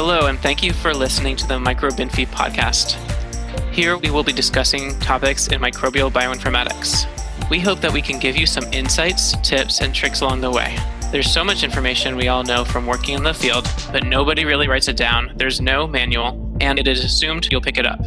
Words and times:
Hello, 0.00 0.26
and 0.26 0.38
thank 0.38 0.62
you 0.62 0.72
for 0.72 0.94
listening 0.94 1.34
to 1.34 1.48
the 1.48 1.58
MicroBinfy 1.58 2.28
podcast. 2.28 2.92
Here 3.74 3.98
we 3.98 4.12
will 4.12 4.22
be 4.22 4.32
discussing 4.32 4.96
topics 5.00 5.48
in 5.48 5.60
microbial 5.60 6.08
bioinformatics. 6.08 7.50
We 7.50 7.58
hope 7.58 7.80
that 7.80 7.92
we 7.92 8.00
can 8.00 8.20
give 8.20 8.36
you 8.36 8.46
some 8.46 8.62
insights, 8.72 9.32
tips, 9.42 9.80
and 9.80 9.92
tricks 9.92 10.20
along 10.20 10.40
the 10.40 10.52
way. 10.52 10.78
There's 11.10 11.28
so 11.28 11.42
much 11.42 11.64
information 11.64 12.14
we 12.14 12.28
all 12.28 12.44
know 12.44 12.64
from 12.64 12.86
working 12.86 13.16
in 13.16 13.24
the 13.24 13.34
field, 13.34 13.66
but 13.90 14.04
nobody 14.04 14.44
really 14.44 14.68
writes 14.68 14.86
it 14.86 14.96
down. 14.96 15.32
There's 15.34 15.60
no 15.60 15.88
manual, 15.88 16.56
and 16.60 16.78
it 16.78 16.86
is 16.86 17.04
assumed 17.04 17.48
you'll 17.50 17.60
pick 17.60 17.76
it 17.76 17.84
up. 17.84 17.98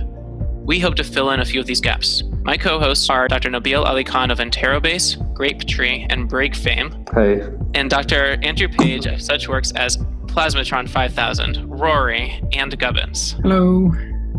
We 0.64 0.80
hope 0.80 0.96
to 0.96 1.04
fill 1.04 1.32
in 1.32 1.42
a 1.42 1.46
few 1.46 1.60
of 1.60 1.66
these 1.66 1.82
gaps. 1.82 2.24
My 2.44 2.56
co 2.56 2.80
hosts 2.80 3.10
are 3.10 3.28
Dr. 3.28 3.50
Nabil 3.50 3.84
Ali 3.86 4.06
Khan 4.06 4.32
of 4.32 4.38
Enterobase, 4.40 5.18
GrapeTree, 5.34 6.08
and 6.10 6.30
BRIG 6.30 6.56
fame, 6.56 7.06
Hey. 7.14 7.50
and 7.74 7.90
Dr. 7.90 8.38
Andrew 8.44 8.70
Page 8.70 9.08
of 9.08 9.22
such 9.22 9.50
works 9.50 9.74
as 9.74 9.98
Plasmatron 10.32 10.88
5000, 10.88 11.70
Roary, 11.70 12.42
and 12.54 12.78
Gubbins. 12.80 13.34
Hello. 13.42 13.92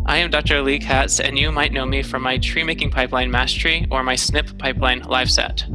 I 0.07 0.17
am 0.17 0.31
Dr. 0.31 0.61
Lee 0.63 0.79
Katz, 0.79 1.19
and 1.19 1.37
you 1.37 1.51
might 1.51 1.71
know 1.71 1.85
me 1.85 2.01
from 2.01 2.23
my 2.23 2.39
tree 2.39 2.63
making 2.63 2.89
pipeline 2.89 3.31
Mashtree 3.31 3.87
or 3.91 4.03
my 4.03 4.15
SNP 4.15 4.57
pipeline 4.57 5.03
Lyve-SET. 5.03 5.65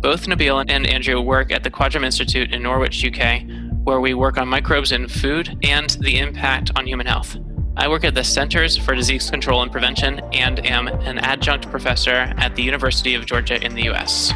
Both 0.00 0.26
Nabil 0.26 0.64
and 0.66 0.86
Andrew 0.86 1.20
work 1.20 1.52
at 1.52 1.62
the 1.62 1.70
Quadram 1.70 2.04
Institute 2.04 2.54
in 2.54 2.62
Norwich, 2.62 3.04
UK, 3.04 3.42
where 3.84 4.00
we 4.00 4.14
work 4.14 4.38
on 4.38 4.48
microbes 4.48 4.92
in 4.92 5.06
food 5.08 5.58
and 5.62 5.90
the 6.00 6.18
impact 6.18 6.70
on 6.74 6.86
human 6.86 7.06
health. 7.06 7.36
I 7.76 7.86
work 7.86 8.04
at 8.04 8.14
the 8.14 8.24
Centers 8.24 8.78
for 8.78 8.94
Disease 8.94 9.30
Control 9.30 9.60
and 9.62 9.70
Prevention 9.70 10.20
and 10.32 10.64
am 10.66 10.88
an 10.88 11.18
adjunct 11.18 11.70
professor 11.70 12.34
at 12.38 12.56
the 12.56 12.62
University 12.62 13.14
of 13.14 13.26
Georgia 13.26 13.62
in 13.62 13.74
the 13.74 13.90
US. 13.90 14.32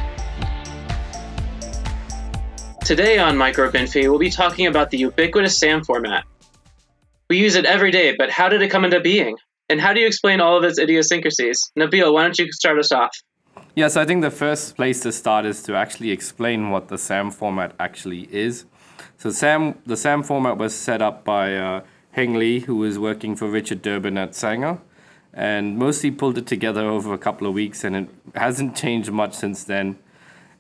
Today 2.85 3.19
on 3.19 3.35
MicroBinfy, 3.37 4.03
we'll 4.11 4.19
be 4.19 4.29
talking 4.29 4.67
about 4.67 4.91
the 4.91 4.99
ubiquitous 4.99 5.57
SAM 5.57 5.85
format. 5.85 6.27
We 7.31 7.39
use 7.39 7.55
it 7.55 7.65
every 7.65 7.91
day, 7.91 8.15
but 8.15 8.29
how 8.29 8.51
did 8.51 8.61
it 8.61 8.69
come 8.69 8.85
into 8.85 9.01
being? 9.01 9.39
And 9.71 9.81
how 9.81 9.95
do 9.95 10.01
you 10.01 10.07
explain 10.07 10.43
all 10.43 10.59
of 10.59 10.65
its 10.65 10.79
idiosyncrasies? 10.79 11.73
Nabil, 11.79 12.13
why 12.13 12.25
don't 12.25 12.39
you 12.39 12.53
start 12.53 12.79
us 12.79 12.93
off? 12.93 13.17
Yes, 13.75 13.97
I 13.97 14.05
think 14.05 14.21
the 14.21 14.31
first 14.31 14.77
place 14.77 15.01
to 15.01 15.13
start 15.13 15.47
is 15.47 15.63
to 15.63 15.75
actually 15.75 16.11
explain 16.11 16.69
what 16.69 16.89
the 16.89 16.99
SAM 16.99 17.31
format 17.31 17.75
actually 17.81 18.29
is. 18.31 18.67
So 19.17 19.31
SAM, 19.31 19.79
the 19.87 19.97
SAM 19.97 20.23
format 20.23 20.59
was 20.59 20.75
set 20.75 21.01
up 21.01 21.25
by 21.25 21.57
uh, 21.57 21.85
Heng 22.11 22.35
Li, 22.35 22.61
who 22.61 22.77
was 22.77 22.99
working 22.99 23.35
for 23.35 23.49
Richard 23.49 23.81
Durbin 23.81 24.19
at 24.19 24.35
Sanger, 24.35 24.79
and 25.33 25.79
mostly 25.79 26.11
pulled 26.11 26.37
it 26.37 26.47
together 26.47 26.83
over 26.83 27.15
a 27.15 27.19
couple 27.19 27.47
of 27.47 27.55
weeks, 27.55 27.83
and 27.83 27.97
it 27.97 28.09
hasn't 28.35 28.77
changed 28.77 29.11
much 29.11 29.33
since 29.33 29.65
then. 29.65 29.99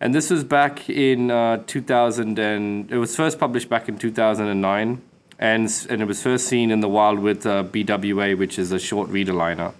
And 0.00 0.14
this 0.14 0.30
was 0.30 0.44
back 0.44 0.90
in 0.90 1.30
uh, 1.30 1.62
2000, 1.66 2.38
and 2.38 2.90
it 2.90 2.98
was 2.98 3.16
first 3.16 3.38
published 3.38 3.68
back 3.68 3.88
in 3.88 3.98
2009, 3.98 5.02
and, 5.38 5.86
and 5.88 6.02
it 6.02 6.04
was 6.04 6.22
first 6.22 6.46
seen 6.46 6.70
in 6.70 6.80
the 6.80 6.88
wild 6.88 7.18
with 7.18 7.46
uh, 7.46 7.64
BWA, 7.64 8.36
which 8.36 8.58
is 8.58 8.72
a 8.72 8.78
short 8.78 9.08
read 9.08 9.28
aligner. 9.28 9.72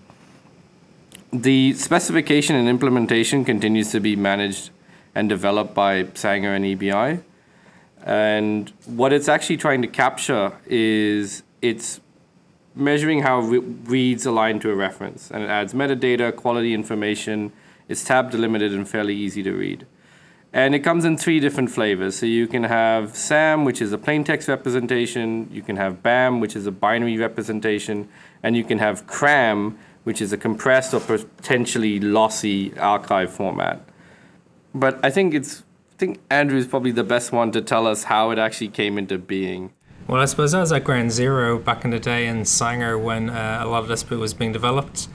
The 1.33 1.73
specification 1.75 2.55
and 2.55 2.69
implementation 2.69 3.45
continues 3.45 3.91
to 3.91 4.01
be 4.01 4.15
managed 4.15 4.71
and 5.15 5.29
developed 5.29 5.75
by 5.75 6.09
Sanger 6.15 6.55
and 6.55 6.65
EBI. 6.65 7.23
And 8.05 8.73
what 8.87 9.13
it's 9.13 9.29
actually 9.29 9.57
trying 9.57 9.83
to 9.83 9.89
capture 9.89 10.53
is 10.67 11.43
it's 11.63 12.01
measuring 12.75 13.23
how 13.23 13.41
re- 13.41 13.59
reads 13.59 14.27
align 14.27 14.61
to 14.61 14.71
a 14.71 14.75
reference. 14.75 15.31
And 15.31 15.43
it 15.43 15.49
adds 15.49 15.75
metadata, 15.75 16.35
quality 16.37 16.75
information. 16.75 17.53
It's 17.89 18.05
tab 18.05 18.31
delimited 18.31 18.73
and 18.73 18.89
fairly 18.89 19.17
easy 19.17 19.43
to 19.43 19.53
read. 19.53 19.87
And 20.55 20.73
it 20.73 20.85
comes 20.85 21.05
in 21.05 21.19
three 21.19 21.41
different 21.41 21.73
flavors. 21.73 22.17
So 22.17 22.27
you 22.27 22.47
can 22.47 22.63
have 22.63 23.17
SAM, 23.17 23.65
which 23.65 23.83
is 23.83 23.93
a 23.93 23.99
plain 23.99 24.23
text 24.23 24.47
representation. 24.47 25.49
You 25.53 25.63
can 25.63 25.75
have 25.75 26.01
BAM, 26.01 26.39
which 26.39 26.55
is 26.55 26.69
a 26.69 26.71
binary 26.71 27.19
representation. 27.19 28.09
And 28.41 28.57
you 28.57 28.63
can 28.63 28.79
have 28.79 29.05
CRAM, 29.09 29.77
which 30.05 30.23
is 30.23 30.33
a 30.33 30.39
compressed 30.39 30.95
or 30.95 31.01
potentially 31.01 31.99
lossy 31.99 32.73
archive 32.79 33.33
format. 33.33 33.81
But 34.73 35.01
I 35.03 35.11
think 35.11 35.35
it's 35.35 35.65
I 35.93 35.97
think 35.97 36.21
Andrew 36.31 36.59
is 36.59 36.69
probably 36.69 36.93
the 36.93 37.05
best 37.05 37.33
one 37.33 37.51
to 37.53 37.61
tell 37.61 37.87
us 37.87 38.05
how 38.05 38.31
it 38.31 38.39
actually 38.39 38.69
came 38.69 38.97
into 38.97 39.19
being. 39.19 39.73
Well, 40.07 40.21
I 40.21 40.25
suppose 40.27 40.53
I 40.55 40.61
was 40.61 40.71
at 40.71 40.85
Ground 40.85 41.11
Zero 41.13 41.59
back 41.59 41.85
in 41.85 41.91
the 41.91 42.01
day 42.01 42.27
in 42.27 42.45
Sanger 42.45 42.99
when 42.99 43.31
uh, 43.31 43.61
a 43.63 43.67
lot 43.67 43.83
of 43.83 43.89
this 43.89 44.03
bit 44.03 44.19
was 44.19 44.35
being 44.35 44.53
developed, 44.53 45.09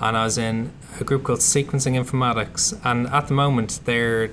and 0.00 0.16
I 0.16 0.24
was 0.24 0.36
in 0.36 0.72
a 1.00 1.04
group 1.04 1.22
called 1.22 1.38
Sequencing 1.38 1.94
Informatics, 1.94 2.78
and 2.84 3.06
at 3.08 3.28
the 3.28 3.34
moment 3.34 3.80
they're 3.84 4.30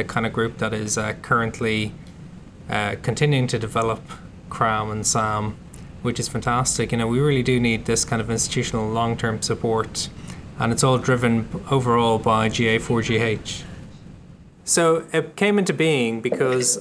the 0.00 0.04
kind 0.04 0.26
of 0.26 0.32
group 0.32 0.56
that 0.58 0.72
is 0.72 0.96
uh, 0.96 1.12
currently 1.20 1.92
uh, 2.70 2.96
continuing 3.02 3.46
to 3.46 3.58
develop 3.58 4.00
CRAM 4.48 4.90
and 4.90 5.06
SAM, 5.06 5.56
which 6.02 6.18
is 6.18 6.26
fantastic. 6.26 6.92
You 6.92 6.98
know, 6.98 7.06
we 7.06 7.20
really 7.20 7.42
do 7.42 7.60
need 7.60 7.84
this 7.84 8.04
kind 8.04 8.22
of 8.22 8.30
institutional 8.30 8.88
long-term 8.88 9.42
support, 9.42 10.08
and 10.58 10.72
it's 10.72 10.82
all 10.82 10.96
driven 10.96 11.48
overall 11.70 12.18
by 12.18 12.48
GA4GH. 12.48 13.64
So 14.64 15.06
it 15.12 15.36
came 15.36 15.58
into 15.58 15.74
being 15.74 16.22
because 16.22 16.78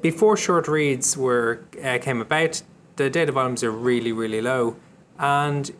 before 0.00 0.36
short 0.36 0.66
reads 0.66 1.16
were 1.16 1.64
uh, 1.84 1.98
came 2.00 2.20
about, 2.22 2.62
the 2.96 3.10
data 3.10 3.32
volumes 3.32 3.62
are 3.62 3.70
really 3.70 4.12
really 4.12 4.40
low, 4.40 4.76
and 5.18 5.70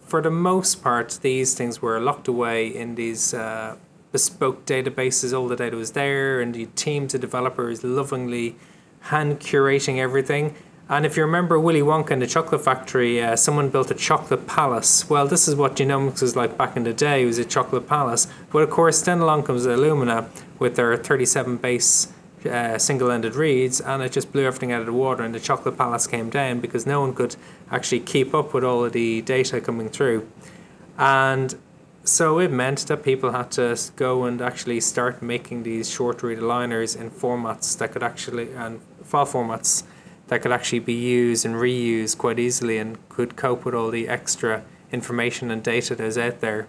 for 0.00 0.20
the 0.20 0.30
most 0.30 0.82
part, 0.82 1.18
these 1.22 1.54
things 1.54 1.80
were 1.80 1.98
locked 1.98 2.28
away 2.28 2.66
in 2.66 2.94
these 2.94 3.32
uh, 3.32 3.76
bespoke 4.14 4.64
databases. 4.64 5.36
All 5.36 5.48
the 5.48 5.56
data 5.56 5.76
was 5.76 5.90
there, 5.90 6.40
and 6.40 6.54
the 6.54 6.66
teams 6.76 7.14
of 7.14 7.20
developers 7.20 7.82
lovingly 7.82 8.54
hand 9.10 9.40
curating 9.40 9.98
everything. 9.98 10.54
And 10.88 11.04
if 11.04 11.16
you 11.16 11.24
remember 11.24 11.58
Willy 11.58 11.80
Wonka 11.80 12.12
in 12.12 12.20
the 12.20 12.28
Chocolate 12.28 12.62
Factory, 12.62 13.20
uh, 13.20 13.34
someone 13.34 13.70
built 13.70 13.90
a 13.90 13.94
chocolate 13.94 14.46
palace. 14.46 15.10
Well, 15.10 15.26
this 15.26 15.48
is 15.48 15.56
what 15.56 15.74
genomics 15.74 16.22
was 16.22 16.36
like 16.36 16.56
back 16.56 16.76
in 16.76 16.84
the 16.84 16.92
day. 16.92 17.24
It 17.24 17.26
was 17.26 17.38
a 17.38 17.44
chocolate 17.44 17.88
palace. 17.88 18.28
But 18.52 18.60
of 18.60 18.70
course, 18.70 19.02
then 19.02 19.18
along 19.18 19.42
comes 19.42 19.66
Illumina 19.66 20.28
with 20.60 20.76
their 20.76 20.96
37 20.96 21.56
base 21.56 22.12
uh, 22.48 22.78
single-ended 22.78 23.34
reads, 23.34 23.80
and 23.80 24.00
it 24.00 24.12
just 24.12 24.30
blew 24.30 24.44
everything 24.44 24.70
out 24.70 24.80
of 24.80 24.86
the 24.86 24.92
water. 24.92 25.24
And 25.24 25.34
the 25.34 25.40
chocolate 25.40 25.76
palace 25.76 26.06
came 26.06 26.30
down 26.30 26.60
because 26.60 26.86
no 26.86 27.00
one 27.00 27.14
could 27.14 27.34
actually 27.68 28.00
keep 28.00 28.32
up 28.32 28.54
with 28.54 28.62
all 28.62 28.84
of 28.84 28.92
the 28.92 29.22
data 29.22 29.60
coming 29.60 29.88
through. 29.88 30.28
And 30.98 31.56
so 32.04 32.38
it 32.38 32.50
meant 32.50 32.86
that 32.86 33.02
people 33.02 33.32
had 33.32 33.50
to 33.52 33.76
go 33.96 34.24
and 34.24 34.42
actually 34.42 34.78
start 34.80 35.22
making 35.22 35.62
these 35.62 35.90
short 35.90 36.22
read 36.22 36.38
aligners 36.38 36.94
in 36.94 37.10
formats 37.10 37.76
that 37.78 37.92
could 37.92 38.02
actually 38.02 38.52
and 38.52 38.80
file 39.02 39.26
formats 39.26 39.84
that 40.28 40.42
could 40.42 40.52
actually 40.52 40.80
be 40.80 40.92
used 40.92 41.46
and 41.46 41.54
reused 41.54 42.18
quite 42.18 42.38
easily 42.38 42.78
and 42.78 43.08
could 43.08 43.36
cope 43.36 43.64
with 43.64 43.74
all 43.74 43.90
the 43.90 44.06
extra 44.06 44.62
information 44.92 45.50
and 45.50 45.62
data 45.62 45.94
that's 45.94 46.18
out 46.18 46.40
there. 46.40 46.66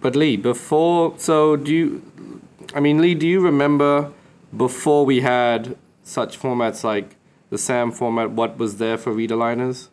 But 0.00 0.16
Lee, 0.16 0.36
before 0.36 1.14
so 1.18 1.56
do 1.56 1.72
you 1.72 2.40
I 2.74 2.80
mean 2.80 3.00
Lee, 3.00 3.14
do 3.14 3.28
you 3.28 3.40
remember 3.40 4.12
before 4.56 5.06
we 5.06 5.20
had 5.20 5.76
such 6.02 6.38
formats 6.38 6.82
like 6.82 7.16
the 7.50 7.58
SAM 7.58 7.92
format, 7.92 8.30
what 8.32 8.58
was 8.58 8.78
there 8.78 8.98
for 8.98 9.12
read 9.12 9.30
aligners? 9.30 9.88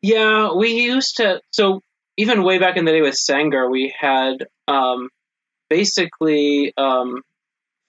Yeah, 0.00 0.52
we 0.54 0.68
used 0.72 1.16
to. 1.18 1.40
So 1.50 1.82
even 2.16 2.44
way 2.44 2.58
back 2.58 2.76
in 2.76 2.84
the 2.84 2.92
day 2.92 3.02
with 3.02 3.16
Sanger, 3.16 3.68
we 3.68 3.94
had 3.98 4.46
um, 4.68 5.08
basically 5.68 6.72
um, 6.76 7.22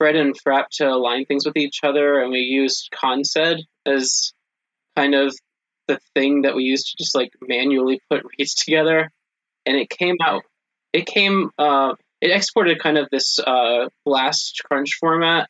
Phred 0.02 0.16
and 0.16 0.36
Phrap 0.36 0.66
to 0.74 0.88
align 0.88 1.26
things 1.26 1.46
with 1.46 1.58
each 1.58 1.80
other, 1.84 2.20
and 2.20 2.32
we 2.32 2.40
used 2.40 2.90
Consed 2.92 3.64
as 3.86 4.34
kind 4.96 5.14
of 5.14 5.36
the 5.88 6.00
thing 6.16 6.42
that 6.42 6.56
we 6.56 6.64
used 6.64 6.88
to 6.88 6.96
just 6.98 7.16
like 7.16 7.32
manually 7.42 8.00
put 8.10 8.24
reads 8.38 8.56
together, 8.56 9.12
and 9.66 9.78
it 9.78 9.90
came 9.90 10.16
out. 10.24 10.44
It 10.94 11.06
came. 11.06 11.52
Uh, 11.58 11.94
it 12.22 12.32
exported 12.32 12.80
kind 12.82 12.98
of 12.98 13.08
this 13.12 13.38
uh, 13.40 13.90
blast 14.06 14.62
crunch 14.66 14.92
format. 15.00 15.50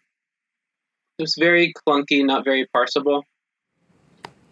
It 1.18 1.22
was 1.22 1.36
very 1.40 1.74
clunky, 1.88 2.26
not 2.26 2.44
very 2.44 2.68
parsable. 2.76 3.22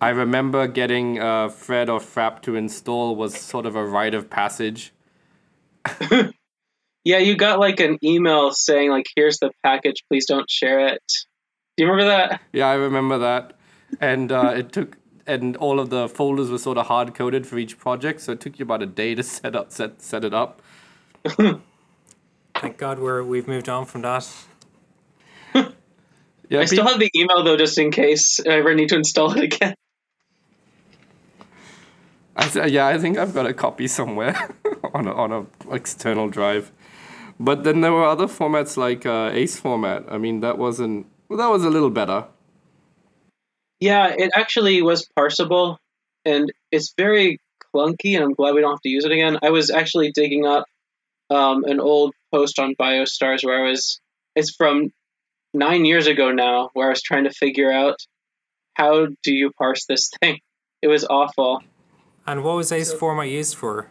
I 0.04 0.10
remember 0.10 0.68
getting 0.68 1.20
uh, 1.20 1.48
Phred 1.48 1.88
or 1.88 2.00
Phrap 2.00 2.42
to 2.44 2.56
install 2.56 3.16
was 3.16 3.40
sort 3.40 3.66
of 3.66 3.76
a 3.76 3.86
rite 3.86 4.14
of 4.14 4.30
passage. 4.30 4.94
Yeah, 7.06 7.18
you 7.18 7.36
got 7.36 7.60
like 7.60 7.82
an 7.82 7.98
email 8.02 8.52
saying 8.52 8.90
like, 8.90 9.08
"Here's 9.16 9.38
the 9.40 9.52
package. 9.62 10.04
Please 10.10 10.26
don't 10.26 10.50
share 10.50 10.88
it." 10.88 11.04
Do 11.76 11.84
you 11.84 11.92
remember 11.92 12.10
that? 12.10 12.42
Yeah, 12.54 12.68
I 12.68 12.76
remember 12.76 13.18
that. 13.18 13.58
And 14.00 14.32
uh, 14.32 14.54
it 14.56 14.72
took, 14.72 14.98
and 15.28 15.58
all 15.58 15.82
of 15.82 15.90
the 15.90 16.08
folders 16.08 16.50
were 16.50 16.58
sort 16.58 16.78
of 16.78 16.88
hard 16.88 17.14
coded 17.14 17.46
for 17.46 17.58
each 17.58 17.78
project, 17.78 18.22
so 18.22 18.32
it 18.32 18.40
took 18.40 18.58
you 18.58 18.64
about 18.64 18.82
a 18.84 18.86
day 18.86 19.16
to 19.16 19.24
set 19.36 19.56
up 19.56 19.72
set 19.72 20.02
set 20.02 20.24
it 20.24 20.34
up. 20.34 20.62
Thank 21.28 22.78
God 22.78 23.00
we're 23.00 23.22
we've 23.24 23.48
moved 23.48 23.68
on 23.68 23.86
from 23.86 24.04
that. 24.04 24.34
Yeah, 25.54 26.60
I 26.60 26.66
still 26.66 26.84
peop- 26.84 26.92
have 26.92 27.00
the 27.00 27.10
email 27.16 27.44
though, 27.44 27.58
just 27.58 27.78
in 27.78 27.92
case 27.92 28.40
I 28.40 28.60
ever 28.60 28.74
need 28.76 28.90
to 28.90 28.96
install 28.96 29.38
it 29.38 29.44
again. 29.44 29.76
I 32.36 32.48
th- 32.48 32.72
yeah, 32.72 32.88
I 32.88 32.98
think 32.98 33.18
I've 33.18 33.34
got 33.34 33.46
a 33.46 33.54
copy 33.54 33.88
somewhere 33.88 34.50
on 34.94 35.08
a, 35.08 35.14
on 35.14 35.32
a 35.32 35.46
external 35.74 36.30
drive. 36.30 36.72
But 37.40 37.64
then 37.64 37.82
there 37.82 37.92
were 37.92 38.06
other 38.06 38.28
formats 38.28 38.78
like 38.78 39.06
uh, 39.06 39.30
Ace 39.34 39.60
format. 39.60 40.06
I 40.10 40.18
mean, 40.18 40.40
that 40.42 40.58
wasn't 40.58 41.08
well, 41.30 41.38
that 41.38 41.50
was 41.50 41.64
a 41.64 41.70
little 41.70 41.90
better. 41.90 42.26
Yeah, 43.80 44.08
it 44.08 44.32
actually 44.36 44.82
was 44.82 45.08
parsable, 45.18 45.78
and 46.26 46.52
it's 46.72 46.94
very 46.98 47.40
clunky, 47.76 48.16
and 48.16 48.24
I'm 48.24 48.34
glad 48.34 48.56
we 48.56 48.62
don't 48.62 48.72
have 48.72 48.82
to 48.82 48.90
use 48.90 49.04
it 49.04 49.12
again. 49.12 49.40
I 49.42 49.50
was 49.50 49.70
actually 49.70 50.12
digging 50.12 50.46
up 50.46 50.66
um, 51.30 51.64
an 51.66 51.80
old 51.80 52.14
post 52.34 52.60
on 52.60 52.76
BioStars 52.76 53.44
where 53.44 53.66
I 53.66 53.70
was. 53.70 54.00
It's 54.36 54.56
from 54.56 54.92
nine 55.54 55.86
years 55.86 56.08
ago 56.08 56.32
now, 56.32 56.70
where 56.74 56.88
I 56.88 56.90
was 56.92 57.02
trying 57.02 57.26
to 57.26 57.32
figure 57.32 57.72
out 57.72 57.98
how 58.76 59.08
do 59.24 59.34
you 59.34 59.52
parse 59.58 59.86
this 59.86 60.10
thing. 60.20 60.40
It 60.82 60.90
was 60.90 61.06
awful. 61.06 61.64
And 62.26 62.44
what 62.44 62.56
was 62.56 62.72
ACE 62.72 62.92
So- 62.92 62.98
format 62.98 63.30
used 63.30 63.56
for? 63.56 63.88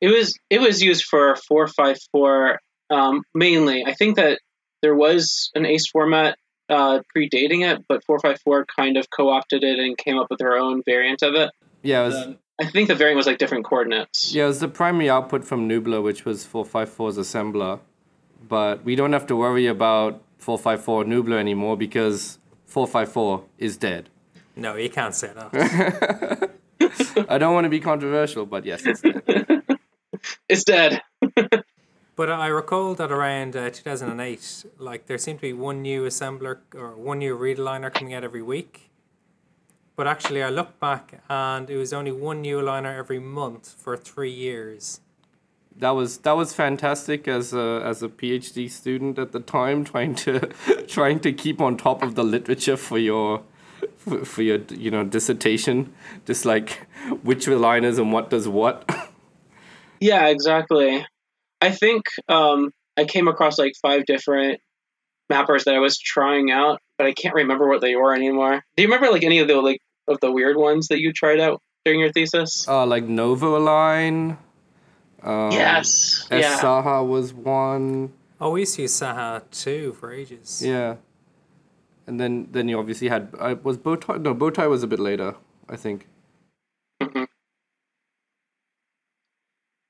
It 0.00 0.08
was 0.08 0.36
it 0.50 0.60
was 0.60 0.82
used 0.82 1.04
for 1.04 1.36
four 1.48 1.66
five 1.68 1.96
four 2.12 2.58
um, 2.90 3.22
mainly. 3.34 3.84
I 3.86 3.94
think 3.94 4.16
that 4.16 4.40
there 4.82 4.94
was 4.94 5.50
an 5.54 5.64
ACE 5.64 5.88
format 5.90 6.36
uh, 6.68 7.00
predating 7.16 7.66
it, 7.66 7.82
but 7.88 8.04
four 8.04 8.18
five 8.18 8.38
four 8.44 8.66
kind 8.78 8.96
of 8.98 9.06
co 9.10 9.30
opted 9.30 9.64
it 9.64 9.78
and 9.78 9.96
came 9.96 10.18
up 10.18 10.26
with 10.28 10.38
their 10.38 10.56
own 10.58 10.82
variant 10.84 11.22
of 11.22 11.34
it. 11.34 11.50
Yeah, 11.82 12.02
it 12.02 12.06
was, 12.06 12.14
Um, 12.26 12.38
I 12.60 12.66
think 12.66 12.88
the 12.88 12.94
variant 12.94 13.16
was 13.16 13.26
like 13.26 13.38
different 13.38 13.64
coordinates. 13.64 14.34
yeah, 14.34 14.44
it 14.44 14.48
was 14.48 14.60
the 14.60 14.68
primary 14.68 15.08
output 15.08 15.44
from 15.44 15.68
Newbler, 15.68 16.02
which 16.02 16.24
was 16.24 16.44
454's 16.46 17.16
assembler. 17.16 17.80
But 18.48 18.84
we 18.84 18.96
don't 18.96 19.12
have 19.14 19.26
to 19.28 19.36
worry 19.36 19.66
about 19.66 20.20
454 20.38 21.04
Newbler 21.04 21.38
anymore 21.38 21.76
because 21.76 22.38
454 22.66 23.44
is 23.58 23.76
dead. 23.78 24.10
No, 24.54 24.74
you 24.76 24.90
can't 24.90 25.14
say 25.14 25.32
that. 25.34 26.50
I 27.28 27.38
don't 27.38 27.54
want 27.54 27.64
to 27.64 27.70
be 27.70 27.80
controversial, 27.80 28.46
but 28.46 28.64
yes, 28.64 28.84
it's 28.86 29.00
dead. 29.00 29.62
It's 30.48 30.64
dead. 30.64 31.02
but 32.16 32.30
I 32.30 32.46
recall 32.48 32.94
that 32.94 33.12
around 33.12 33.54
uh, 33.56 33.70
2008, 33.70 34.64
like 34.78 35.06
there 35.06 35.18
seemed 35.18 35.38
to 35.38 35.42
be 35.42 35.52
one 35.52 35.82
new 35.82 36.02
assembler 36.02 36.58
or 36.74 36.96
one 36.96 37.18
new 37.18 37.34
reader 37.34 37.90
coming 37.90 38.14
out 38.14 38.24
every 38.24 38.42
week. 38.42 38.90
But 39.94 40.06
actually, 40.06 40.42
I 40.42 40.50
looked 40.50 40.80
back 40.80 41.22
and 41.28 41.70
it 41.70 41.76
was 41.76 41.92
only 41.92 42.12
one 42.12 42.42
new 42.42 42.60
aligner 42.60 42.98
every 42.98 43.18
month 43.18 43.74
for 43.78 43.96
three 43.96 44.30
years. 44.30 45.00
that 45.78 45.90
was 45.90 46.18
that 46.18 46.36
was 46.36 46.52
fantastic 46.54 47.28
as 47.28 47.52
a 47.52 47.82
as 47.84 48.02
a 48.02 48.08
PhD 48.08 48.70
student 48.70 49.18
at 49.18 49.32
the 49.32 49.40
time, 49.40 49.84
trying 49.84 50.14
to 50.16 50.40
trying 50.88 51.20
to 51.20 51.32
keep 51.32 51.60
on 51.60 51.76
top 51.76 52.02
of 52.02 52.14
the 52.14 52.24
literature 52.24 52.76
for 52.76 52.98
your 52.98 53.42
for, 54.08 54.24
for 54.24 54.42
your 54.42 54.58
you 54.70 54.90
know 54.90 55.04
dissertation, 55.04 55.92
just 56.24 56.44
like 56.44 56.86
which 57.22 57.46
aligners 57.46 57.98
and 57.98 58.12
what 58.12 58.30
does 58.30 58.48
what. 58.48 58.88
Yeah, 60.00 60.26
exactly. 60.26 61.06
I 61.62 61.70
think 61.70 62.04
um, 62.28 62.70
I 62.98 63.04
came 63.04 63.28
across 63.28 63.58
like 63.58 63.72
five 63.80 64.04
different 64.04 64.60
mappers 65.32 65.64
that 65.64 65.74
I 65.74 65.78
was 65.78 65.98
trying 65.98 66.50
out, 66.50 66.80
but 66.98 67.06
I 67.06 67.12
can't 67.12 67.34
remember 67.34 67.66
what 67.66 67.80
they 67.80 67.96
were 67.96 68.14
anymore. 68.14 68.62
Do 68.76 68.82
you 68.82 68.88
remember 68.88 69.10
like 69.10 69.24
any 69.24 69.38
of 69.38 69.48
the 69.48 69.56
like 69.56 69.80
of 70.06 70.18
the 70.20 70.30
weird 70.30 70.56
ones 70.56 70.88
that 70.88 71.00
you 71.00 71.12
tried 71.14 71.40
out 71.40 71.62
during 71.84 72.00
your 72.00 72.12
thesis? 72.12 72.68
uh, 72.68 72.84
like 72.86 73.04
Novoalign. 73.06 74.36
Um, 75.22 75.50
yes. 75.50 76.28
Yeah. 76.30 76.58
SSAHA 76.58 77.08
was 77.08 77.32
one. 77.32 78.12
Oh, 78.40 78.50
we 78.50 78.60
used 78.60 78.76
to 78.76 78.82
SSAHA 78.84 79.50
too 79.50 79.92
for 79.94 80.12
ages. 80.12 80.62
Yeah. 80.64 80.96
And 82.06 82.20
then 82.20 82.48
then 82.50 82.68
you 82.68 82.78
obviously 82.78 83.08
had 83.08 83.34
uh, 83.38 83.56
was 83.62 83.78
Bowtie 83.78 84.20
no 84.20 84.34
Bowtie 84.34 84.68
was 84.68 84.82
a 84.82 84.86
bit 84.86 85.00
later, 85.00 85.34
I 85.68 85.76
think. 85.76 86.06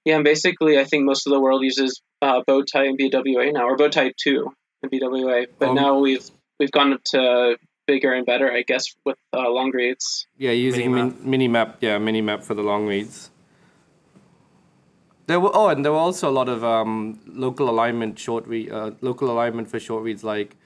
Yeah, 0.07 0.15
and 0.15 0.25
basically, 0.25 0.79
I 0.79 0.85
think 0.85 1.05
most 1.05 1.27
of 1.27 1.33
the 1.33 1.41
world 1.41 1.65
uses 1.65 2.01
uh, 2.23 2.41
Bowtie 2.49 2.89
and 2.89 2.97
BWA 2.97 3.53
now, 3.53 3.67
or 3.67 3.77
Bowtie 3.77 4.13
two 4.17 4.53
and 4.83 4.91
BWA. 4.91 5.47
But 5.59 5.71
Um, 5.71 5.75
now 5.75 5.99
we've 5.99 6.25
we've 6.61 6.71
gone 6.71 6.97
to 7.13 7.57
bigger 7.89 8.13
and 8.13 8.25
better, 8.25 8.51
I 8.53 8.63
guess, 8.63 8.85
with 9.05 9.19
uh, 9.35 9.51
long 9.51 9.73
reads. 9.73 10.29
Yeah, 10.39 10.53
using 10.53 10.93
Minimap. 10.93 11.25
min, 11.25 11.53
minimap. 11.53 11.75
Yeah, 11.81 11.99
minimap 11.99 12.45
for 12.45 12.55
the 12.55 12.63
long 12.63 12.87
reads. 12.87 13.31
There 15.27 15.41
were 15.41 15.51
oh, 15.53 15.69
and 15.71 15.85
there 15.85 15.91
were 15.91 15.99
also 15.99 16.31
a 16.31 16.37
lot 16.41 16.49
of 16.49 16.63
um, 16.63 17.19
local 17.27 17.69
alignment 17.69 18.17
short 18.17 18.47
read, 18.47 18.71
uh, 18.71 18.93
local 19.01 19.29
alignment 19.29 19.69
for 19.69 19.81
short 19.81 20.05
reads. 20.05 20.23
Like, 20.23 20.57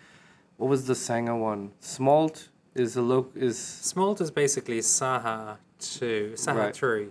what 0.60 0.68
was 0.70 0.86
the 0.86 0.94
Sanger 0.94 1.36
one? 1.36 1.72
Smalt 1.80 2.48
is 2.74 2.96
a 2.96 3.02
loc 3.02 3.26
is, 3.34 3.56
Smalt 3.58 4.20
is 4.20 4.30
basically 4.30 4.78
SSAHA 4.80 5.56
2, 5.78 6.32
SSAHA 6.34 6.54
Right. 6.54 6.74
3. 6.76 7.08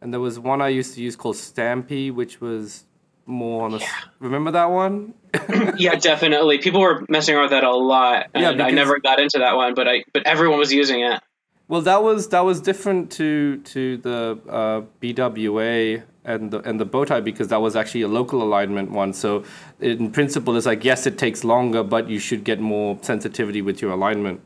and 0.00 0.12
there 0.12 0.20
was 0.20 0.38
one 0.38 0.60
I 0.62 0.68
used 0.68 0.94
to 0.94 1.00
use 1.02 1.16
called 1.16 1.36
Stampy, 1.36 2.12
which 2.12 2.40
was 2.40 2.84
more 3.26 3.64
on 3.66 3.72
a. 3.74 3.76
s- 3.76 3.88
Remember 4.18 4.50
that 4.50 4.70
one? 4.70 5.14
yeah, 5.78 5.94
definitely. 5.94 6.58
People 6.58 6.80
were 6.80 7.04
messing 7.08 7.34
around 7.34 7.44
with 7.44 7.50
that 7.52 7.64
a 7.64 7.74
lot, 7.74 8.26
and 8.34 8.58
Yeah, 8.58 8.64
I 8.64 8.70
never 8.70 8.98
got 8.98 9.20
into 9.20 9.38
that 9.38 9.54
one. 9.56 9.74
But 9.74 9.86
I 9.88 10.04
but 10.12 10.26
everyone 10.26 10.58
was 10.58 10.72
using 10.72 11.00
it. 11.00 11.20
Well, 11.68 11.82
that 11.82 12.02
was 12.02 12.28
that 12.30 12.44
was 12.50 12.60
different 12.60 13.10
to 13.12 13.58
to 13.74 13.96
the 13.98 14.38
uh, 14.48 14.80
BWA 15.00 16.02
and 16.34 16.50
the 16.50 16.58
and 16.68 16.80
the 16.80 16.86
Bowtie 16.86 17.22
because 17.22 17.48
that 17.48 17.60
was 17.60 17.76
actually 17.76 18.02
a 18.02 18.08
local 18.08 18.42
alignment 18.42 18.90
one. 18.90 19.12
So 19.12 19.44
in 19.80 20.10
principle, 20.10 20.56
it's 20.56 20.66
like 20.66 20.84
yes, 20.84 21.06
it 21.06 21.18
takes 21.18 21.44
longer, 21.44 21.82
but 21.82 22.08
you 22.08 22.18
should 22.18 22.44
get 22.44 22.60
more 22.60 22.98
sensitivity 23.02 23.62
with 23.62 23.82
your 23.82 23.92
alignment. 23.92 24.40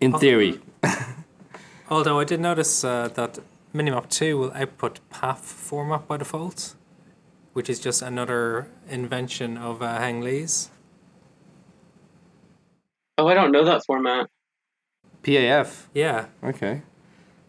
In 0.00 0.12
theory, 0.18 0.60
Although 1.90 2.18
I 2.18 2.24
did 2.24 2.40
notice 2.40 2.82
uh, 2.82 3.08
that 3.14 3.38
Minimap 3.74 4.08
2 4.08 4.38
will 4.38 4.52
output 4.52 5.00
PAF 5.12 5.38
format 5.38 6.08
by 6.08 6.16
default, 6.16 6.74
which 7.52 7.68
is 7.68 7.78
just 7.78 8.02
another 8.02 8.68
invention 8.88 9.56
of 9.56 9.82
uh, 9.82 9.98
Heng 9.98 10.20
Li's. 10.20 10.70
Oh, 13.18 13.28
I 13.28 13.34
don't 13.34 13.52
know 13.52 13.64
that 13.64 13.84
format. 13.86 14.28
PAF. 15.22 15.86
Yeah, 15.94 16.26
Okay. 16.42 16.82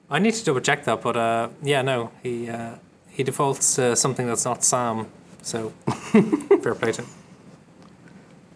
I 0.10 0.20
need 0.20 0.34
to 0.36 0.46
double 0.46 0.62
check 0.62 0.84
that, 0.86 1.02
but 1.02 1.18
uh, 1.18 1.50
yeah, 1.64 1.82
no, 1.82 2.12
he 2.22 2.50
uh, 2.50 2.76
he 3.10 3.24
defaults 3.24 3.76
to 3.76 3.96
something 3.96 4.28
that's 4.28 4.46
not 4.46 4.64
SAM, 4.64 5.08
so 5.42 5.70
fair 6.62 6.76
play 6.76 6.92
to 6.92 7.02
him. 7.02 7.10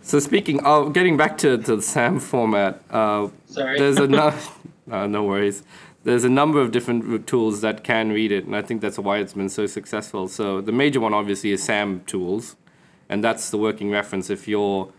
So 0.02 0.20
speaking 0.20 0.64
of 0.66 0.94
getting 0.94 1.18
back 1.18 1.38
to, 1.40 1.58
to 1.58 1.76
the 1.76 1.82
SAM 1.82 2.20
format, 2.20 2.82
uh, 2.90 3.30
Sorry. 3.46 3.78
there's 3.80 3.98
a 3.98 4.08
no, 4.08 4.34
no, 4.88 5.08
no 5.08 5.24
worries. 5.24 5.64
There's 6.04 6.24
a 6.24 6.30
number 6.30 6.62
of 6.62 6.72
different 6.72 7.28
tools 7.28 7.62
that 7.62 7.84
can 7.84 8.12
read 8.12 8.32
it, 8.32 8.46
and 8.46 8.56
I 8.56 8.62
think 8.62 8.82
that's 8.82 8.98
why 8.98 9.18
it's 9.18 9.34
been 9.34 9.50
so 9.50 9.66
successful. 9.68 10.28
So 10.28 10.62
the 10.62 10.72
major 10.72 11.00
one, 11.00 11.14
obviously, 11.14 11.52
is 11.52 11.64
SAM 11.64 12.02
tools, 12.06 12.56
and 13.10 13.24
that's 13.24 13.50
the 13.50 13.58
working 13.58 13.92
reference. 13.92 14.30
If 14.30 14.48
your 14.48 14.92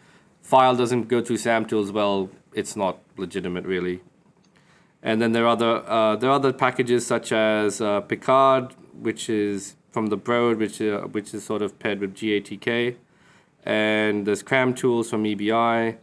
file 0.43 0.77
doesn't 0.77 1.09
go 1.09 1.23
through 1.23 1.39
SAM 1.39 1.65
tools, 1.65 1.91
well, 1.91 2.29
it's 2.53 2.77
not 2.77 2.99
legitimate, 3.17 3.65
really. 3.65 4.01
And 5.03 5.21
then 5.23 5.33
there 5.33 5.45
are 5.45 5.49
other 5.49 5.83
uh, 5.89 6.17
there 6.17 6.29
are 6.31 6.35
other 6.35 6.53
packages 6.53 7.07
such 7.07 7.33
as 7.33 7.81
uh, 7.81 8.01
Picard, 8.03 8.75
which 9.01 9.31
is 9.31 9.77
from 9.91 10.07
the 10.09 10.17
Broad, 10.17 10.59
which 10.59 10.81
uh, 10.83 11.01
which 11.03 11.33
is 11.33 11.43
sort 11.45 11.63
of 11.63 11.79
paired 11.79 12.01
with 12.01 12.15
GATK, 12.15 12.97
and 13.65 14.27
there's 14.27 14.43
Cram 14.43 14.75
tools 14.75 15.09
from 15.09 15.25
EBI, 15.25 15.97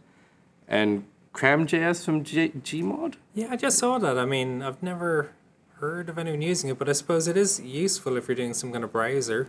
and 0.66 1.04
CramJS 1.32 2.04
from 2.04 2.24
G- 2.24 2.50
Gmod. 2.50 3.14
Yeah, 3.34 3.48
I 3.50 3.56
just 3.56 3.78
saw 3.78 3.98
that. 3.98 4.18
I 4.18 4.24
mean, 4.24 4.62
I've 4.62 4.82
never 4.82 5.30
heard 5.78 6.08
of 6.08 6.18
anyone 6.18 6.42
using 6.42 6.68
it, 6.68 6.78
but 6.78 6.88
I 6.88 6.92
suppose 6.92 7.28
it 7.28 7.36
is 7.36 7.60
useful 7.60 8.16
if 8.16 8.26
you're 8.26 8.34
doing 8.34 8.52
some 8.54 8.72
kind 8.72 8.82
of 8.82 8.90
browser 8.92 9.48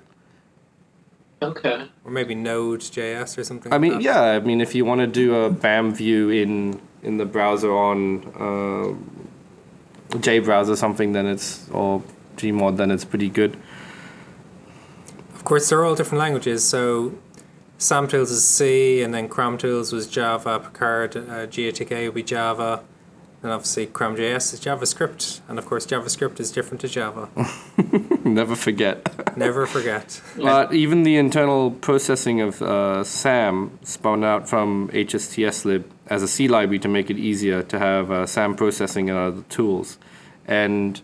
Okay. 1.42 1.88
or 2.04 2.12
maybe 2.12 2.36
Node.js 2.36 3.36
or 3.38 3.44
something. 3.44 3.72
I 3.72 3.76
like 3.78 3.82
mean, 3.82 3.94
that. 3.94 4.02
yeah, 4.04 4.22
I 4.22 4.40
mean, 4.40 4.62
if 4.62 4.76
you 4.76 4.86
want 4.86 5.02
to 5.02 5.08
do 5.08 5.34
a 5.36 5.50
BAM 5.50 5.94
view 5.96 6.30
in 6.30 6.80
in 7.02 7.18
the 7.18 7.26
browser 7.26 7.72
on 7.74 8.26
uh, 8.36 8.94
JBrowser 10.10 10.70
or 10.70 10.76
something, 10.76 11.12
then 11.12 11.28
it's 11.28 11.70
or 11.72 12.04
Gmod, 12.38 12.78
then 12.78 12.92
it's 12.92 13.06
pretty 13.06 13.30
good. 13.30 13.58
Of 15.36 15.44
course, 15.44 15.70
they're 15.70 15.86
all 15.86 15.96
different 15.96 16.20
languages. 16.20 16.68
So, 16.68 17.14
SamTools 17.78 18.32
is 18.32 18.46
C, 18.46 19.02
and 19.02 19.14
then 19.14 19.30
CramTools 19.30 19.94
was 19.94 20.08
Java, 20.08 20.60
Picard, 20.60 21.16
uh, 21.16 21.48
GATK 21.48 22.06
would 22.06 22.14
be 22.14 22.24
Java, 22.24 22.84
and 23.42 23.52
obviously 23.52 23.88
CramJS 23.88 24.54
is 24.54 24.60
JavaScript, 24.60 25.42
and 25.48 25.58
of 25.58 25.66
course 25.66 25.86
JavaScript 25.86 26.40
is 26.40 26.52
different 26.52 26.82
to 26.82 26.88
Java. 26.88 27.30
Never 28.26 28.56
forget. 28.56 28.98
Never 29.38 29.66
forget. 29.66 30.22
But 30.38 30.74
even 30.74 31.04
the 31.04 31.16
internal 31.16 31.72
processing 31.72 32.42
of 32.42 32.62
uh, 32.62 33.04
SAM 33.04 33.80
spun 33.84 34.24
out 34.24 34.50
from 34.50 34.90
HTSlib 34.90 35.86
as 36.08 36.24
a 36.24 36.28
C 36.28 36.48
library 36.48 36.80
to 36.80 36.88
make 36.88 37.10
it 37.10 37.18
easier 37.18 37.64
to 37.64 37.80
have 37.80 38.12
uh, 38.12 38.26
SAM 38.26 38.56
processing 38.56 39.10
and 39.10 39.18
other 39.18 39.44
tools. 39.44 39.98
And 40.46 41.02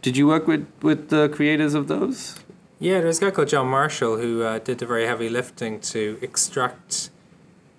did 0.00 0.16
you 0.16 0.26
work 0.26 0.46
with, 0.46 0.66
with 0.82 1.08
the 1.08 1.28
creators 1.28 1.74
of 1.74 1.88
those? 1.88 2.38
Yeah, 2.78 3.00
there's 3.00 3.18
a 3.18 3.26
guy 3.26 3.30
called 3.30 3.48
John 3.48 3.68
Marshall 3.68 4.18
who 4.18 4.42
uh, 4.42 4.58
did 4.58 4.78
the 4.78 4.86
very 4.86 5.06
heavy 5.06 5.28
lifting 5.28 5.80
to 5.80 6.18
extract 6.22 7.10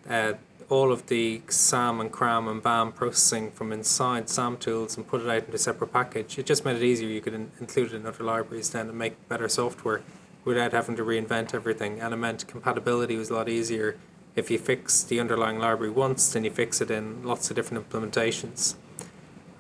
uh, 0.09 0.33
all 0.69 0.91
of 0.91 1.07
the 1.07 1.41
SAM 1.47 2.01
and 2.01 2.11
CRAM 2.11 2.47
and 2.47 2.61
BAM 2.61 2.91
processing 2.91 3.51
from 3.51 3.71
inside 3.71 4.29
SAM 4.29 4.57
tools 4.57 4.97
and 4.97 5.07
put 5.07 5.21
it 5.21 5.29
out 5.29 5.45
into 5.45 5.55
a 5.55 5.57
separate 5.57 5.93
package. 5.93 6.37
It 6.37 6.45
just 6.45 6.65
made 6.65 6.75
it 6.75 6.83
easier. 6.83 7.07
You 7.07 7.21
could 7.21 7.33
in- 7.33 7.51
include 7.59 7.93
it 7.93 7.95
in 7.95 8.05
other 8.05 8.23
libraries 8.23 8.69
then 8.71 8.89
and 8.89 8.97
make 8.97 9.29
better 9.29 9.47
software 9.47 10.01
without 10.43 10.73
having 10.73 10.95
to 10.97 11.03
reinvent 11.03 11.53
everything. 11.53 12.01
And 12.01 12.13
it 12.13 12.17
meant 12.17 12.47
compatibility 12.47 13.15
was 13.15 13.29
a 13.29 13.35
lot 13.35 13.47
easier 13.49 13.97
if 14.37 14.51
you 14.51 14.59
fix 14.59 15.03
the 15.03 15.19
underlying 15.19 15.57
library 15.57 15.91
once, 15.91 16.31
then 16.31 16.43
you 16.43 16.51
fix 16.51 16.79
it 16.79 16.91
in 16.91 17.23
lots 17.23 17.49
of 17.49 17.55
different 17.55 17.89
implementations. 17.89 18.75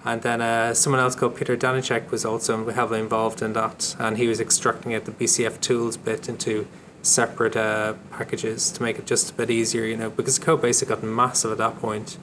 And 0.05 0.21
then 0.21 0.39
uh, 0.39 0.75
someone 0.75 1.01
else 1.01 1.15
called 1.15 1.35
Peter 1.35 1.57
Danecek 1.57 2.11
was 2.11 2.23
also 2.23 2.69
heavily 2.69 2.99
involved 2.99 3.41
in 3.41 3.53
that, 3.53 3.95
and 3.99 4.17
he 4.17 4.27
was 4.27 4.39
extracting 4.39 4.93
out 4.93 5.05
the 5.05 5.11
BCF 5.11 5.59
tools 5.59 5.97
bit 5.97 6.29
into 6.29 6.67
separate 7.07 7.55
uh, 7.55 7.93
packages 8.11 8.71
to 8.71 8.83
make 8.83 8.99
it 8.99 9.05
just 9.05 9.31
a 9.31 9.33
bit 9.33 9.49
easier, 9.49 9.85
you 9.85 9.97
know, 9.97 10.09
because 10.09 10.37
code 10.37 10.61
base 10.61 10.79
had 10.81 10.89
gotten 10.89 11.13
massive 11.13 11.51
at 11.51 11.57
that 11.57 11.79
point 11.79 12.17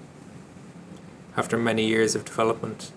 after 1.37 1.57
many 1.57 1.87
years 1.87 2.15
of 2.15 2.25
development. 2.25 2.93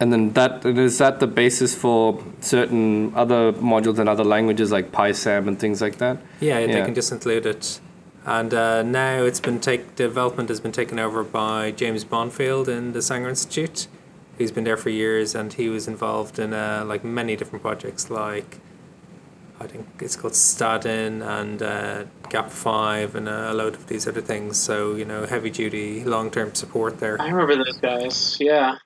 And 0.00 0.12
then 0.12 0.32
that 0.32 0.66
is 0.66 0.98
that 0.98 1.20
the 1.20 1.28
basis 1.28 1.74
for 1.76 2.22
certain 2.40 3.12
other 3.14 3.52
modules 3.52 3.98
in 4.00 4.08
other 4.08 4.24
languages 4.24 4.72
like 4.72 4.90
PySam 4.90 5.46
and 5.46 5.58
things 5.58 5.80
like 5.80 5.98
that. 5.98 6.18
Yeah, 6.40 6.66
they 6.66 6.82
can 6.82 6.94
just 6.94 7.12
include 7.12 7.46
it. 7.46 7.80
And 8.24 8.54
uh, 8.54 8.82
now 8.82 9.22
it's 9.22 9.40
been 9.40 9.60
take 9.60 9.94
development 9.96 10.48
has 10.48 10.60
been 10.60 10.72
taken 10.72 10.98
over 10.98 11.24
by 11.24 11.72
James 11.72 12.04
Bonfield 12.04 12.68
in 12.68 12.92
the 12.92 13.02
Sanger 13.02 13.28
Institute. 13.28 13.88
He's 14.38 14.52
been 14.52 14.64
there 14.64 14.76
for 14.76 14.90
years, 14.90 15.34
and 15.34 15.52
he 15.52 15.68
was 15.68 15.86
involved 15.86 16.38
in 16.38 16.52
uh, 16.52 16.84
like 16.86 17.04
many 17.04 17.36
different 17.36 17.62
projects, 17.62 18.10
like 18.10 18.58
I 19.62 19.66
think 19.68 19.86
it's 20.00 20.16
called 20.16 20.32
Staden 20.32 21.24
and 21.24 21.62
uh, 21.62 22.04
Gap 22.30 22.50
Five, 22.50 23.14
and 23.14 23.28
a 23.28 23.54
load 23.54 23.74
of 23.74 23.86
these 23.86 24.08
other 24.08 24.20
things. 24.20 24.58
So 24.58 24.96
you 24.96 25.04
know, 25.04 25.24
heavy 25.24 25.50
duty, 25.50 26.04
long 26.04 26.30
term 26.30 26.54
support 26.54 26.98
there. 26.98 27.20
I 27.20 27.28
remember 27.28 27.64
those 27.64 27.78
guys. 27.78 28.36
Yeah. 28.40 28.76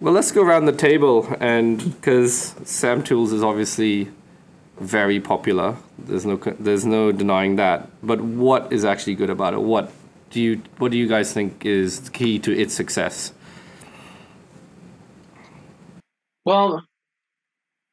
Well, 0.00 0.12
let's 0.12 0.32
go 0.32 0.42
around 0.42 0.66
the 0.66 0.72
table, 0.72 1.26
and 1.40 1.78
because 1.94 2.54
Sam 2.64 3.02
Tools 3.02 3.32
is 3.32 3.42
obviously 3.42 4.08
very 4.78 5.20
popular, 5.20 5.76
there's 5.98 6.26
no 6.26 6.36
there's 6.36 6.84
no 6.84 7.12
denying 7.12 7.56
that. 7.56 7.88
But 8.02 8.20
what 8.20 8.72
is 8.72 8.84
actually 8.84 9.14
good 9.14 9.30
about 9.30 9.54
it? 9.54 9.62
What 9.62 9.92
do 10.30 10.40
you 10.40 10.62
what 10.78 10.90
do 10.90 10.98
you 10.98 11.08
guys 11.08 11.32
think 11.32 11.64
is 11.64 12.00
the 12.00 12.10
key 12.10 12.38
to 12.40 12.52
its 12.52 12.74
success? 12.74 13.32
Well, 16.44 16.84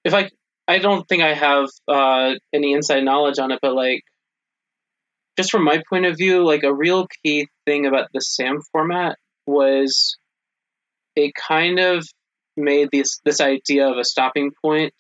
if 0.04 0.14
I, 0.14 0.30
I 0.68 0.80
don't 0.80 1.08
think 1.08 1.24
I 1.24 1.34
have 1.34 1.68
uh, 1.88 2.36
any 2.54 2.74
inside 2.74 3.04
knowledge 3.04 3.40
on 3.40 3.52
it, 3.52 3.60
but 3.62 3.76
like, 3.76 4.02
just 5.38 5.52
from 5.52 5.64
my 5.64 5.82
point 5.90 6.06
of 6.06 6.18
view, 6.18 6.46
like 6.46 6.64
a 6.64 6.74
real 6.74 7.08
key 7.24 7.48
thing 7.66 7.86
about 7.86 8.10
the 8.14 8.22
SAM 8.22 8.60
format 8.72 9.18
was 9.46 10.18
it 11.16 11.34
kind 11.36 11.80
of 11.80 12.06
made 12.56 12.90
this 12.92 13.20
this 13.26 13.42
idea 13.42 13.88
of 13.88 13.98
a 13.98 14.04
stopping 14.04 14.52
point. 14.64 14.94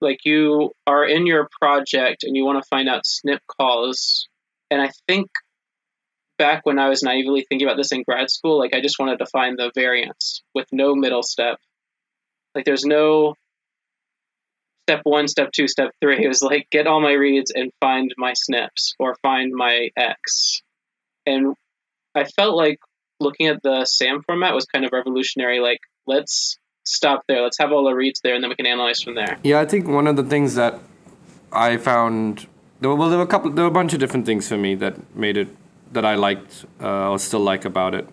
Like 0.00 0.18
you 0.24 0.72
are 0.86 1.04
in 1.04 1.26
your 1.26 1.48
project 1.60 2.24
and 2.24 2.36
you 2.36 2.44
want 2.44 2.62
to 2.62 2.68
find 2.68 2.88
out 2.88 3.04
SNP 3.04 3.38
calls, 3.58 4.28
and 4.70 4.82
I 4.82 4.90
think 5.08 5.28
back 6.36 6.60
when 6.64 6.78
I 6.78 6.88
was 6.88 7.02
naively 7.02 7.46
thinking 7.48 7.66
about 7.66 7.78
this 7.78 7.92
in 7.92 8.02
grad 8.02 8.30
school, 8.30 8.58
like 8.58 8.74
I 8.74 8.80
just 8.82 8.98
wanted 8.98 9.18
to 9.18 9.26
find 9.26 9.58
the 9.58 9.70
variance 9.74 10.42
with 10.54 10.66
no 10.72 10.94
middle 10.94 11.22
step. 11.22 11.58
Like 12.54 12.64
there's 12.64 12.84
no 12.84 13.34
step 14.86 15.00
one, 15.02 15.26
step 15.26 15.50
two, 15.50 15.66
step 15.66 15.90
three. 16.00 16.24
It 16.24 16.28
was 16.28 16.42
like 16.42 16.68
get 16.70 16.86
all 16.86 17.00
my 17.00 17.12
reads 17.12 17.50
and 17.50 17.72
find 17.80 18.14
my 18.16 18.34
snips 18.34 18.94
or 19.00 19.16
find 19.20 19.52
my 19.52 19.90
X. 19.96 20.62
And 21.26 21.56
I 22.14 22.22
felt 22.24 22.54
like 22.54 22.78
looking 23.18 23.48
at 23.48 23.60
the 23.64 23.84
SAM 23.84 24.22
format 24.22 24.54
was 24.54 24.64
kind 24.66 24.84
of 24.84 24.92
revolutionary. 24.92 25.58
Like 25.58 25.80
let's 26.06 26.56
stop 26.84 27.24
there. 27.26 27.42
Let's 27.42 27.58
have 27.58 27.72
all 27.72 27.84
the 27.84 27.94
reads 27.94 28.20
there 28.22 28.36
and 28.36 28.44
then 28.44 28.48
we 28.48 28.54
can 28.54 28.66
analyze 28.66 29.02
from 29.02 29.16
there. 29.16 29.38
Yeah, 29.42 29.58
I 29.58 29.66
think 29.66 29.88
one 29.88 30.06
of 30.06 30.14
the 30.14 30.22
things 30.22 30.54
that 30.54 30.78
I 31.52 31.78
found 31.78 32.46
there 32.80 32.90
were, 32.90 32.94
well, 32.94 33.08
there 33.08 33.18
were 33.18 33.24
a 33.24 33.26
couple, 33.26 33.50
there 33.50 33.64
were 33.64 33.70
a 33.70 33.74
bunch 33.74 33.92
of 33.92 33.98
different 33.98 34.24
things 34.24 34.48
for 34.48 34.56
me 34.56 34.76
that 34.76 34.94
made 35.16 35.36
it 35.36 35.48
that 35.92 36.04
I 36.04 36.14
liked 36.14 36.64
uh, 36.80 37.10
or 37.10 37.18
still 37.18 37.40
like 37.40 37.64
about 37.64 37.94
it. 37.94 38.08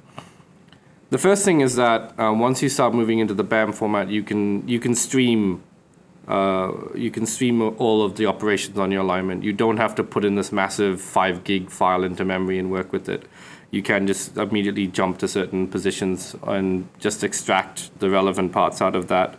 The 1.11 1.19
first 1.19 1.45
thing 1.45 1.61
is 1.61 1.75
that 1.75 2.19
uh, 2.19 2.33
once 2.33 2.63
you 2.63 2.69
start 2.69 2.95
moving 2.95 3.19
into 3.19 3.35
the 3.35 3.43
BAM 3.43 3.73
format, 3.73 4.09
you 4.09 4.23
can 4.23 4.67
you 4.67 4.79
can 4.79 4.95
stream 4.95 5.61
uh, 6.27 6.71
you 6.95 7.11
can 7.11 7.25
stream 7.25 7.61
all 7.61 8.03
of 8.03 8.15
the 8.15 8.25
operations 8.25 8.77
on 8.77 8.91
your 8.91 9.01
alignment. 9.01 9.43
You 9.43 9.53
don't 9.53 9.77
have 9.77 9.95
to 9.95 10.03
put 10.03 10.23
in 10.23 10.35
this 10.35 10.51
massive 10.51 11.01
five 11.01 11.43
gig 11.43 11.69
file 11.69 12.03
into 12.03 12.23
memory 12.23 12.57
and 12.59 12.71
work 12.71 12.93
with 12.93 13.09
it. 13.09 13.25
You 13.71 13.81
can 13.81 14.07
just 14.07 14.37
immediately 14.37 14.87
jump 14.87 15.17
to 15.19 15.27
certain 15.27 15.67
positions 15.67 16.35
and 16.43 16.87
just 16.99 17.23
extract 17.23 17.97
the 17.99 18.09
relevant 18.09 18.51
parts 18.51 18.81
out 18.81 18.95
of 18.95 19.07
that. 19.07 19.35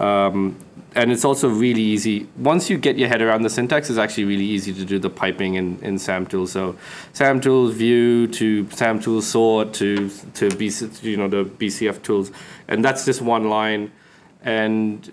Um, 0.00 0.56
and 0.94 1.10
it's 1.10 1.24
also 1.24 1.48
really 1.48 1.80
easy. 1.80 2.28
Once 2.36 2.68
you 2.68 2.76
get 2.76 2.98
your 2.98 3.08
head 3.08 3.22
around 3.22 3.42
the 3.42 3.50
syntax, 3.50 3.88
it's 3.88 3.98
actually 3.98 4.24
really 4.24 4.44
easy 4.44 4.74
to 4.74 4.84
do 4.84 4.98
the 4.98 5.08
piping 5.08 5.54
in, 5.54 5.78
in 5.78 5.94
SamTools. 5.94 6.48
So 6.48 6.76
SamTools 7.14 7.72
view 7.72 8.26
to 8.28 8.64
SamTools 8.64 9.22
sort 9.22 9.72
to 9.74 10.08
to 10.34 10.48
BC, 10.48 11.02
you 11.02 11.16
know 11.16 11.28
the 11.28 11.44
BCF 11.44 12.02
tools, 12.02 12.30
and 12.68 12.84
that's 12.84 13.06
just 13.06 13.22
one 13.22 13.48
line, 13.48 13.90
and 14.42 15.10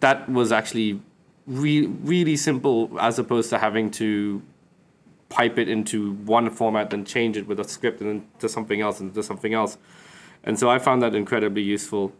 that 0.00 0.28
was 0.28 0.52
actually 0.52 1.00
re- 1.46 1.86
really 1.86 2.36
simple 2.36 2.90
as 3.00 3.18
opposed 3.18 3.50
to 3.50 3.58
having 3.58 3.90
to 3.92 4.42
pipe 5.28 5.58
it 5.58 5.68
into 5.68 6.12
one 6.14 6.48
format 6.50 6.92
and 6.92 7.06
change 7.06 7.36
it 7.36 7.46
with 7.46 7.60
a 7.60 7.64
script 7.64 8.00
and 8.00 8.08
then 8.08 8.28
to 8.38 8.48
something 8.48 8.80
else 8.80 9.00
and 9.00 9.14
to 9.14 9.22
something 9.22 9.54
else. 9.54 9.76
And 10.44 10.58
so 10.58 10.70
I 10.70 10.78
found 10.78 11.02
that 11.02 11.14
incredibly 11.14 11.62
useful. 11.62 12.12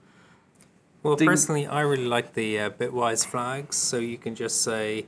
Well, 1.03 1.17
personally, 1.17 1.67
I 1.67 1.81
really 1.81 2.07
like 2.07 2.35
the 2.35 2.59
uh, 2.59 2.71
bitwise 2.71 3.25
flags. 3.25 3.77
So 3.77 3.99
you 3.99 4.19
can 4.19 4.35
just 4.35 4.63
say, 4.63 5.07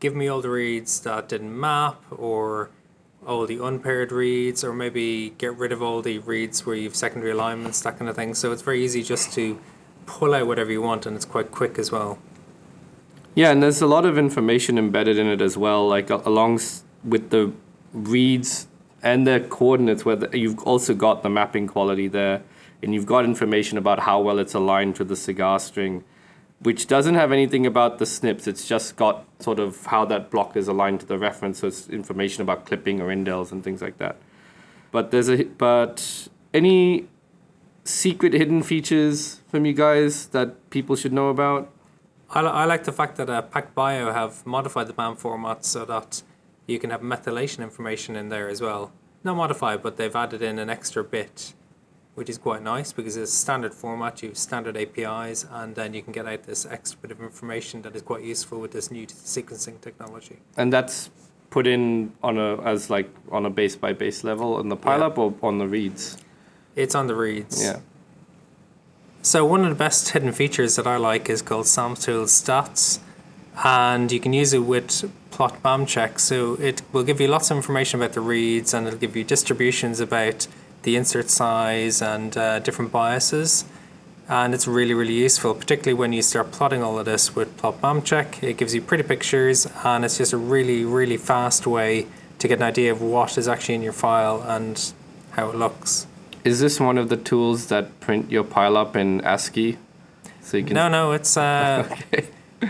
give 0.00 0.14
me 0.14 0.28
all 0.28 0.40
the 0.40 0.50
reads 0.50 1.00
that 1.00 1.28
didn't 1.28 1.58
map, 1.58 2.00
or 2.10 2.70
all 3.26 3.46
the 3.46 3.62
unpaired 3.62 4.12
reads, 4.12 4.64
or 4.64 4.72
maybe 4.72 5.30
get 5.38 5.56
rid 5.56 5.72
of 5.72 5.82
all 5.82 6.00
the 6.00 6.18
reads 6.20 6.64
where 6.64 6.76
you've 6.76 6.96
secondary 6.96 7.32
alignments, 7.32 7.80
that 7.82 7.98
kind 7.98 8.08
of 8.08 8.16
thing. 8.16 8.34
So 8.34 8.52
it's 8.52 8.62
very 8.62 8.84
easy 8.84 9.02
just 9.02 9.32
to 9.34 9.60
pull 10.06 10.34
out 10.34 10.46
whatever 10.46 10.70
you 10.70 10.82
want, 10.82 11.06
and 11.06 11.16
it's 11.16 11.24
quite 11.24 11.50
quick 11.50 11.78
as 11.78 11.90
well. 11.90 12.18
Yeah, 13.34 13.50
and 13.50 13.62
there's 13.62 13.80
a 13.80 13.86
lot 13.86 14.04
of 14.04 14.18
information 14.18 14.78
embedded 14.78 15.16
in 15.16 15.26
it 15.26 15.40
as 15.40 15.56
well, 15.56 15.88
like 15.88 16.10
along 16.10 16.60
with 17.02 17.30
the 17.30 17.52
reads 17.92 18.68
and 19.02 19.26
the 19.26 19.40
coordinates, 19.48 20.04
where 20.04 20.16
the, 20.16 20.38
you've 20.38 20.58
also 20.64 20.94
got 20.94 21.22
the 21.22 21.30
mapping 21.30 21.66
quality 21.66 22.08
there, 22.08 22.42
and 22.82 22.92
you've 22.92 23.06
got 23.06 23.24
information 23.24 23.78
about 23.78 24.00
how 24.00 24.20
well 24.20 24.38
it's 24.38 24.54
aligned 24.54 24.96
to 24.96 25.04
the 25.04 25.16
cigar 25.16 25.58
string, 25.58 26.04
which 26.60 26.86
doesn't 26.86 27.14
have 27.14 27.32
anything 27.32 27.64
about 27.64 27.98
the 27.98 28.06
snips. 28.06 28.46
It's 28.46 28.68
just 28.68 28.96
got 28.96 29.24
sort 29.38 29.58
of 29.58 29.86
how 29.86 30.04
that 30.06 30.30
block 30.30 30.56
is 30.56 30.68
aligned 30.68 31.00
to 31.00 31.06
the 31.06 31.18
reference, 31.18 31.60
so 31.60 31.68
it's 31.68 31.88
information 31.88 32.42
about 32.42 32.66
clipping 32.66 33.00
or 33.00 33.08
indels 33.08 33.50
and 33.50 33.64
things 33.64 33.80
like 33.80 33.98
that. 33.98 34.16
But 34.90 35.10
there's 35.10 35.30
a 35.30 35.44
but 35.44 36.28
any 36.52 37.08
secret 37.84 38.32
hidden 38.32 38.62
features 38.62 39.40
from 39.48 39.66
you 39.66 39.72
guys 39.72 40.26
that 40.28 40.70
people 40.70 40.96
should 40.96 41.12
know 41.12 41.28
about? 41.28 41.70
I, 42.30 42.40
li- 42.40 42.48
I 42.48 42.64
like 42.64 42.84
the 42.84 42.92
fact 42.92 43.16
that 43.16 43.28
uh, 43.28 43.42
PacBio 43.42 44.12
have 44.12 44.46
modified 44.46 44.86
the 44.86 44.92
BAM 44.92 45.16
format 45.16 45.64
so 45.64 45.84
that 45.84 46.22
you 46.66 46.78
can 46.78 46.90
have 46.90 47.02
methylation 47.02 47.58
information 47.58 48.16
in 48.16 48.28
there 48.28 48.48
as 48.48 48.60
well. 48.60 48.92
Not 49.24 49.36
modified, 49.36 49.82
but 49.82 49.96
they've 49.96 50.14
added 50.14 50.42
in 50.42 50.58
an 50.58 50.70
extra 50.70 51.04
bit, 51.04 51.52
which 52.14 52.30
is 52.30 52.38
quite 52.38 52.62
nice 52.62 52.92
because 52.92 53.16
it's 53.16 53.32
standard 53.32 53.74
format, 53.74 54.22
you 54.22 54.30
have 54.30 54.38
standard 54.38 54.76
APIs, 54.76 55.46
and 55.50 55.74
then 55.74 55.94
you 55.94 56.02
can 56.02 56.12
get 56.12 56.26
out 56.26 56.44
this 56.44 56.64
extra 56.64 56.98
bit 57.00 57.10
of 57.10 57.20
information 57.20 57.82
that 57.82 57.94
is 57.94 58.02
quite 58.02 58.22
useful 58.22 58.60
with 58.60 58.72
this 58.72 58.90
new 58.90 59.06
sequencing 59.06 59.80
technology. 59.80 60.38
And 60.56 60.72
that's 60.72 61.10
put 61.50 61.66
in 61.66 62.12
on 62.22 62.38
a 62.38 62.56
as 62.62 62.88
like 62.88 63.10
on 63.30 63.44
a 63.44 63.50
base 63.50 63.76
by 63.76 63.92
base 63.92 64.24
level 64.24 64.54
on 64.54 64.70
the 64.70 64.76
pile 64.76 65.02
up 65.02 65.18
or 65.18 65.34
on 65.42 65.58
the 65.58 65.68
reads. 65.68 66.16
It's 66.74 66.94
on 66.94 67.06
the 67.06 67.14
reads. 67.14 67.62
Yeah. 67.62 67.80
So 69.22 69.44
one 69.44 69.62
of 69.62 69.70
the 69.70 69.76
best 69.76 70.08
hidden 70.12 70.32
features 70.32 70.76
that 70.76 70.86
I 70.86 70.96
like 70.96 71.28
is 71.30 71.42
called 71.42 71.66
SamTools 71.66 72.30
Stats, 72.30 72.98
and 73.64 74.10
you 74.10 74.18
can 74.18 74.32
use 74.32 74.52
it 74.52 74.60
with 74.60 75.10
plot 75.30 75.62
BAM 75.62 75.86
check. 75.86 76.18
So 76.18 76.54
it 76.54 76.82
will 76.92 77.04
give 77.04 77.20
you 77.20 77.28
lots 77.28 77.50
of 77.50 77.56
information 77.56 78.00
about 78.00 78.14
the 78.14 78.20
reads, 78.20 78.74
and 78.74 78.86
it'll 78.86 78.98
give 78.98 79.16
you 79.16 79.24
distributions 79.24 80.00
about 80.00 80.46
the 80.82 80.96
insert 80.96 81.30
size 81.30 82.02
and 82.02 82.36
uh, 82.36 82.58
different 82.58 82.90
biases. 82.90 83.64
And 84.28 84.54
it's 84.54 84.66
really, 84.66 84.94
really 84.94 85.14
useful, 85.14 85.54
particularly 85.54 85.94
when 85.94 86.12
you 86.12 86.22
start 86.22 86.52
plotting 86.52 86.82
all 86.82 86.98
of 86.98 87.04
this 87.04 87.34
with 87.36 87.56
plot 87.56 87.80
BAM 87.80 88.02
check. 88.02 88.42
It 88.42 88.56
gives 88.56 88.74
you 88.74 88.80
pretty 88.80 89.04
pictures, 89.04 89.66
and 89.84 90.04
it's 90.04 90.18
just 90.18 90.32
a 90.32 90.38
really, 90.38 90.84
really 90.84 91.16
fast 91.16 91.66
way 91.66 92.06
to 92.38 92.48
get 92.48 92.58
an 92.58 92.64
idea 92.64 92.90
of 92.90 93.00
what 93.00 93.38
is 93.38 93.46
actually 93.46 93.76
in 93.76 93.82
your 93.82 93.92
file 93.92 94.42
and 94.42 94.92
how 95.32 95.50
it 95.50 95.54
looks. 95.54 96.06
Is 96.44 96.60
this 96.60 96.80
one 96.80 96.98
of 96.98 97.08
the 97.08 97.16
tools 97.16 97.66
that 97.66 98.00
print 98.00 98.30
your 98.30 98.44
pile 98.44 98.76
up 98.76 98.96
in 98.96 99.20
ASCII? 99.22 99.78
So 100.40 100.56
you 100.56 100.64
can 100.64 100.74
No, 100.74 100.88
no, 100.88 101.12
it's 101.12 101.36
uh, 101.36 101.88
Okay. 102.12 102.28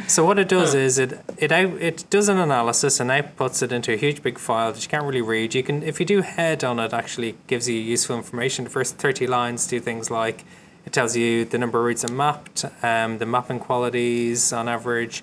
So 0.08 0.24
what 0.24 0.38
it 0.38 0.48
does 0.48 0.74
is 0.74 0.98
it 0.98 1.20
it 1.36 1.52
out, 1.52 1.72
it 1.74 2.04
does 2.08 2.30
an 2.30 2.38
analysis 2.38 2.98
and 2.98 3.10
outputs 3.10 3.62
it 3.62 3.72
into 3.72 3.92
a 3.92 3.96
huge 3.96 4.22
big 4.22 4.38
file 4.38 4.72
that 4.72 4.82
you 4.82 4.88
can't 4.88 5.04
really 5.04 5.20
read. 5.20 5.54
You 5.54 5.62
can 5.62 5.82
if 5.82 6.00
you 6.00 6.06
do 6.06 6.22
head 6.22 6.64
on 6.64 6.78
it, 6.78 6.94
actually 6.94 7.36
gives 7.46 7.68
you 7.68 7.76
useful 7.76 8.16
information. 8.16 8.64
The 8.64 8.70
first 8.70 8.96
thirty 8.96 9.26
lines 9.26 9.66
do 9.66 9.80
things 9.80 10.10
like 10.10 10.44
it 10.86 10.92
tells 10.92 11.14
you 11.14 11.44
the 11.44 11.58
number 11.58 11.78
of 11.78 11.84
reads 11.84 12.04
are 12.04 12.12
mapped, 12.12 12.64
um, 12.82 13.18
the 13.18 13.26
mapping 13.26 13.58
qualities 13.58 14.52
on 14.52 14.66
average, 14.66 15.22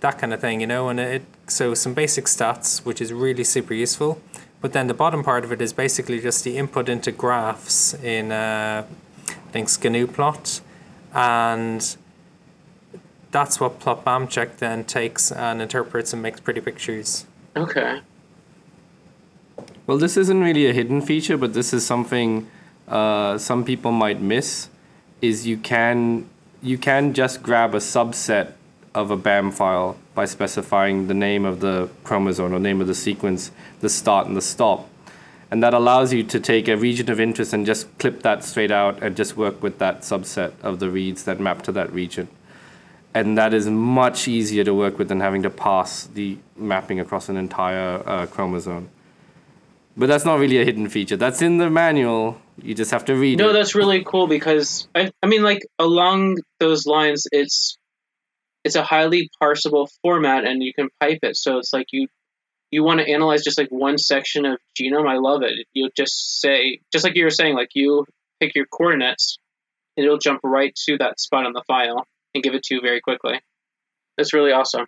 that 0.00 0.18
kind 0.18 0.34
of 0.34 0.40
thing, 0.40 0.60
you 0.60 0.66
know. 0.66 0.90
And 0.90 1.00
it 1.00 1.22
so 1.46 1.72
some 1.72 1.94
basic 1.94 2.26
stats, 2.26 2.84
which 2.84 3.00
is 3.00 3.14
really 3.14 3.44
super 3.44 3.72
useful. 3.72 4.20
But 4.62 4.72
then 4.72 4.86
the 4.86 4.94
bottom 4.94 5.24
part 5.24 5.44
of 5.44 5.50
it 5.50 5.60
is 5.60 5.72
basically 5.72 6.20
just 6.20 6.44
the 6.44 6.56
input 6.56 6.88
into 6.88 7.10
graphs 7.10 7.94
in, 7.94 8.30
uh, 8.30 8.86
I 9.28 9.32
think, 9.50 9.68
Plot, 10.06 10.60
and 11.12 11.96
that's 13.32 13.58
what 13.58 13.80
Plot 13.80 14.04
Check 14.30 14.58
then 14.58 14.84
takes 14.84 15.32
and 15.32 15.60
interprets 15.60 16.12
and 16.12 16.22
makes 16.22 16.38
pretty 16.38 16.60
pictures. 16.60 17.26
Okay. 17.56 18.00
Well, 19.88 19.98
this 19.98 20.16
isn't 20.16 20.40
really 20.40 20.68
a 20.68 20.72
hidden 20.72 21.02
feature, 21.02 21.36
but 21.36 21.54
this 21.54 21.74
is 21.74 21.84
something 21.84 22.48
uh, 22.86 23.38
some 23.38 23.64
people 23.64 23.90
might 23.90 24.20
miss. 24.20 24.68
Is 25.20 25.44
you 25.44 25.56
can 25.56 26.28
you 26.62 26.78
can 26.78 27.14
just 27.14 27.42
grab 27.42 27.74
a 27.74 27.78
subset 27.78 28.52
of 28.94 29.10
a 29.10 29.16
BAM 29.16 29.50
file 29.50 29.96
by 30.14 30.24
specifying 30.24 31.08
the 31.08 31.14
name 31.14 31.44
of 31.44 31.60
the 31.60 31.88
chromosome 32.04 32.52
or 32.52 32.58
name 32.58 32.80
of 32.80 32.86
the 32.86 32.94
sequence, 32.94 33.50
the 33.80 33.88
start 33.88 34.26
and 34.26 34.36
the 34.36 34.42
stop. 34.42 34.88
And 35.50 35.62
that 35.62 35.74
allows 35.74 36.12
you 36.12 36.22
to 36.24 36.40
take 36.40 36.68
a 36.68 36.76
region 36.76 37.10
of 37.10 37.20
interest 37.20 37.52
and 37.52 37.66
just 37.66 37.98
clip 37.98 38.22
that 38.22 38.42
straight 38.42 38.70
out 38.70 39.02
and 39.02 39.16
just 39.16 39.36
work 39.36 39.62
with 39.62 39.78
that 39.78 40.00
subset 40.00 40.52
of 40.62 40.78
the 40.78 40.90
reads 40.90 41.24
that 41.24 41.40
map 41.40 41.62
to 41.62 41.72
that 41.72 41.92
region. 41.92 42.28
And 43.14 43.36
that 43.36 43.52
is 43.52 43.68
much 43.68 44.26
easier 44.26 44.64
to 44.64 44.72
work 44.72 44.98
with 44.98 45.08
than 45.08 45.20
having 45.20 45.42
to 45.42 45.50
pass 45.50 46.06
the 46.06 46.38
mapping 46.56 47.00
across 47.00 47.28
an 47.28 47.36
entire 47.36 48.02
uh, 48.06 48.26
chromosome. 48.26 48.88
But 49.94 50.06
that's 50.06 50.24
not 50.24 50.38
really 50.38 50.58
a 50.58 50.64
hidden 50.64 50.88
feature. 50.88 51.18
That's 51.18 51.42
in 51.42 51.58
the 51.58 51.68
manual. 51.68 52.40
You 52.62 52.74
just 52.74 52.90
have 52.90 53.04
to 53.06 53.14
read 53.14 53.38
no, 53.38 53.44
it. 53.44 53.46
No, 53.48 53.52
that's 53.52 53.74
really 53.74 54.02
cool 54.04 54.26
because 54.26 54.88
I, 54.94 55.12
I 55.22 55.26
mean, 55.26 55.42
like 55.42 55.66
along 55.78 56.38
those 56.60 56.86
lines, 56.86 57.26
it's 57.30 57.76
it's 58.64 58.76
a 58.76 58.82
highly 58.82 59.30
parsable 59.42 59.88
format, 60.02 60.44
and 60.44 60.62
you 60.62 60.72
can 60.72 60.88
pipe 61.00 61.20
it. 61.22 61.36
So 61.36 61.58
it's 61.58 61.72
like 61.72 61.86
you 61.92 62.08
you 62.70 62.82
want 62.82 63.00
to 63.00 63.08
analyze 63.08 63.44
just 63.44 63.58
like 63.58 63.68
one 63.70 63.98
section 63.98 64.46
of 64.46 64.58
genome. 64.80 65.08
I 65.08 65.18
love 65.18 65.42
it. 65.42 65.66
You'll 65.74 65.90
just 65.94 66.40
say, 66.40 66.80
just 66.90 67.04
like 67.04 67.16
you 67.16 67.24
were 67.24 67.30
saying, 67.30 67.54
like 67.54 67.70
you 67.74 68.06
pick 68.40 68.54
your 68.54 68.66
coordinates, 68.66 69.38
and 69.96 70.04
it'll 70.04 70.18
jump 70.18 70.40
right 70.42 70.74
to 70.86 70.98
that 70.98 71.20
spot 71.20 71.46
on 71.46 71.52
the 71.52 71.62
file 71.66 72.06
and 72.34 72.42
give 72.42 72.54
it 72.54 72.62
to 72.64 72.76
you 72.76 72.80
very 72.80 73.00
quickly. 73.00 73.40
That's 74.16 74.32
really 74.32 74.52
awesome 74.52 74.86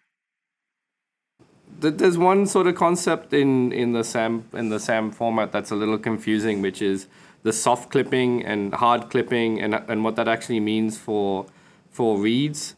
there's 1.90 2.18
one 2.18 2.46
sort 2.46 2.66
of 2.66 2.74
concept 2.74 3.32
in, 3.32 3.72
in 3.72 3.92
the 3.92 4.04
SAM 4.04 4.48
in 4.52 4.68
the 4.68 4.80
SAM 4.80 5.10
format 5.10 5.52
that's 5.52 5.70
a 5.70 5.74
little 5.74 5.98
confusing, 5.98 6.62
which 6.62 6.80
is 6.80 7.06
the 7.42 7.52
soft 7.52 7.90
clipping 7.90 8.44
and 8.44 8.74
hard 8.74 9.10
clipping 9.10 9.60
and 9.60 9.74
and 9.74 10.04
what 10.04 10.16
that 10.16 10.28
actually 10.28 10.60
means 10.60 10.98
for 10.98 11.46
for 11.90 12.18
reads. 12.18 12.74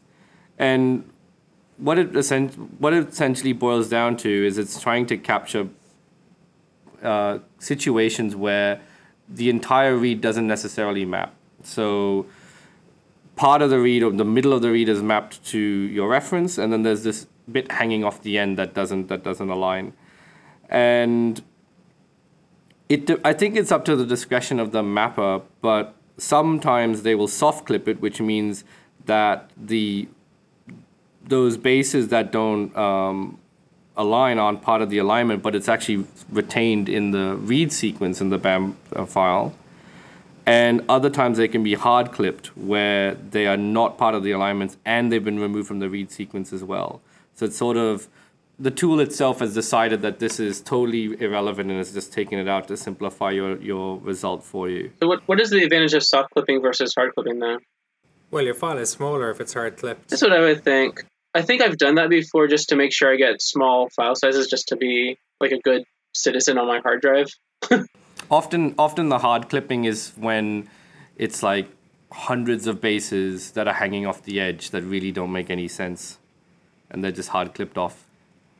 And 0.57 1.09
what 1.77 1.97
it 1.99 2.15
what 2.79 2.93
it 2.93 3.07
essentially 3.09 3.53
boils 3.53 3.89
down 3.89 4.17
to 4.17 4.29
is 4.29 4.57
it's 4.57 4.81
trying 4.81 5.05
to 5.07 5.17
capture 5.17 5.67
uh, 7.03 7.39
situations 7.59 8.35
where 8.35 8.81
the 9.29 9.49
entire 9.49 9.95
read 9.95 10.21
doesn't 10.21 10.47
necessarily 10.47 11.05
map. 11.05 11.35
So 11.63 12.25
part 13.35 13.61
of 13.61 13.69
the 13.69 13.79
read 13.79 14.01
or 14.03 14.11
the 14.11 14.25
middle 14.25 14.53
of 14.53 14.61
the 14.61 14.71
read 14.71 14.89
is 14.89 15.01
mapped 15.01 15.45
to 15.47 15.59
your 15.59 16.09
reference, 16.09 16.57
and 16.57 16.73
then 16.73 16.83
there's 16.83 17.03
this 17.03 17.27
bit 17.51 17.71
hanging 17.71 18.03
off 18.03 18.21
the 18.23 18.37
end 18.37 18.57
that 18.57 18.73
doesn't 18.73 19.07
that 19.07 19.23
doesn't 19.23 19.49
align, 19.49 19.93
and 20.69 21.43
it 22.89 23.09
I 23.23 23.33
think 23.33 23.55
it's 23.55 23.71
up 23.71 23.85
to 23.85 23.95
the 23.95 24.05
discretion 24.05 24.59
of 24.59 24.71
the 24.71 24.81
mapper, 24.81 25.41
but 25.61 25.93
sometimes 26.17 27.03
they 27.03 27.15
will 27.15 27.27
soft 27.27 27.67
clip 27.67 27.87
it, 27.87 28.01
which 28.01 28.19
means 28.19 28.63
that 29.05 29.51
the 29.55 30.07
those 31.27 31.57
bases 31.57 32.09
that 32.09 32.31
don't 32.31 32.75
um, 32.75 33.39
align 33.95 34.39
aren't 34.39 34.61
part 34.61 34.81
of 34.81 34.89
the 34.89 34.97
alignment, 34.99 35.41
but 35.43 35.55
it's 35.55 35.67
actually 35.67 36.05
retained 36.29 36.87
in 36.87 37.11
the 37.11 37.35
read 37.35 37.71
sequence 37.71 38.21
in 38.21 38.29
the 38.29 38.37
BAM 38.37 38.77
uh, 38.95 39.05
file. 39.05 39.53
And 40.45 40.85
other 40.87 41.09
times 41.09 41.37
they 41.37 41.49
can 41.49 41.61
be 41.61 41.73
hard 41.73 42.13
clipped 42.13 42.55
where 42.55 43.15
they 43.15 43.47
are 43.47 43.57
not 43.57 43.97
part 43.97 44.15
of 44.15 44.23
the 44.23 44.31
alignments 44.31 44.77
and 44.85 45.11
they've 45.11 45.23
been 45.23 45.39
removed 45.39 45.67
from 45.67 45.79
the 45.79 45.89
read 45.89 46.09
sequence 46.09 46.53
as 46.53 46.63
well. 46.63 47.01
So 47.33 47.45
it's 47.45 47.57
sort 47.57 47.75
of 47.75 48.07
the 48.57 48.71
tool 48.71 48.99
itself 49.01 49.39
has 49.39 49.53
decided 49.53 50.01
that 50.03 50.19
this 50.19 50.39
is 50.39 50.61
totally 50.61 51.19
irrelevant 51.21 51.69
and 51.69 51.79
is 51.79 51.93
just 51.93 52.13
taking 52.13 52.39
it 52.39 52.47
out 52.47 52.67
to 52.69 52.77
simplify 52.77 53.31
your, 53.31 53.57
your 53.61 53.97
result 53.99 54.43
for 54.43 54.69
you. 54.69 54.91
So 55.01 55.07
what, 55.07 55.27
what 55.27 55.41
is 55.41 55.49
the 55.49 55.63
advantage 55.63 55.93
of 55.93 56.03
soft 56.03 56.31
clipping 56.31 56.61
versus 56.61 56.93
hard 56.95 57.13
clipping 57.13 57.39
then? 57.39 57.59
Well, 58.31 58.43
your 58.43 58.55
file 58.55 58.77
is 58.77 58.89
smaller 58.89 59.29
if 59.29 59.41
it's 59.41 59.53
hard 59.53 59.77
clipped. 59.77 60.09
That's 60.09 60.21
what 60.21 60.33
I 60.33 60.39
would 60.39 60.63
think. 60.63 61.05
I 61.37 61.43
think 61.43 61.61
I've 61.61 61.77
done 61.77 61.95
that 61.95 62.09
before 62.09 62.47
just 62.47 62.69
to 62.69 62.75
make 62.75 62.91
sure 62.91 63.13
I 63.13 63.15
get 63.15 63.43
small 63.43 63.89
file 63.89 64.15
sizes 64.15 64.47
just 64.47 64.69
to 64.69 64.75
be 64.75 65.19
like 65.39 65.51
a 65.51 65.59
good 65.59 65.83
citizen 66.15 66.57
on 66.57 66.65
my 66.65 66.79
hard 66.79 66.99
drive. 67.01 67.27
often 68.31 68.73
often 68.79 69.09
the 69.09 69.19
hard 69.19 69.47
clipping 69.47 69.85
is 69.85 70.13
when 70.15 70.67
it's 71.15 71.43
like 71.43 71.67
hundreds 72.11 72.65
of 72.65 72.81
bases 72.81 73.51
that 73.51 73.67
are 73.67 73.73
hanging 73.75 74.07
off 74.07 74.23
the 74.23 74.39
edge 74.39 74.71
that 74.71 74.81
really 74.81 75.11
don't 75.11 75.31
make 75.31 75.51
any 75.51 75.67
sense 75.67 76.17
and 76.89 77.03
they're 77.03 77.11
just 77.11 77.29
hard 77.29 77.53
clipped 77.53 77.77
off. 77.77 78.05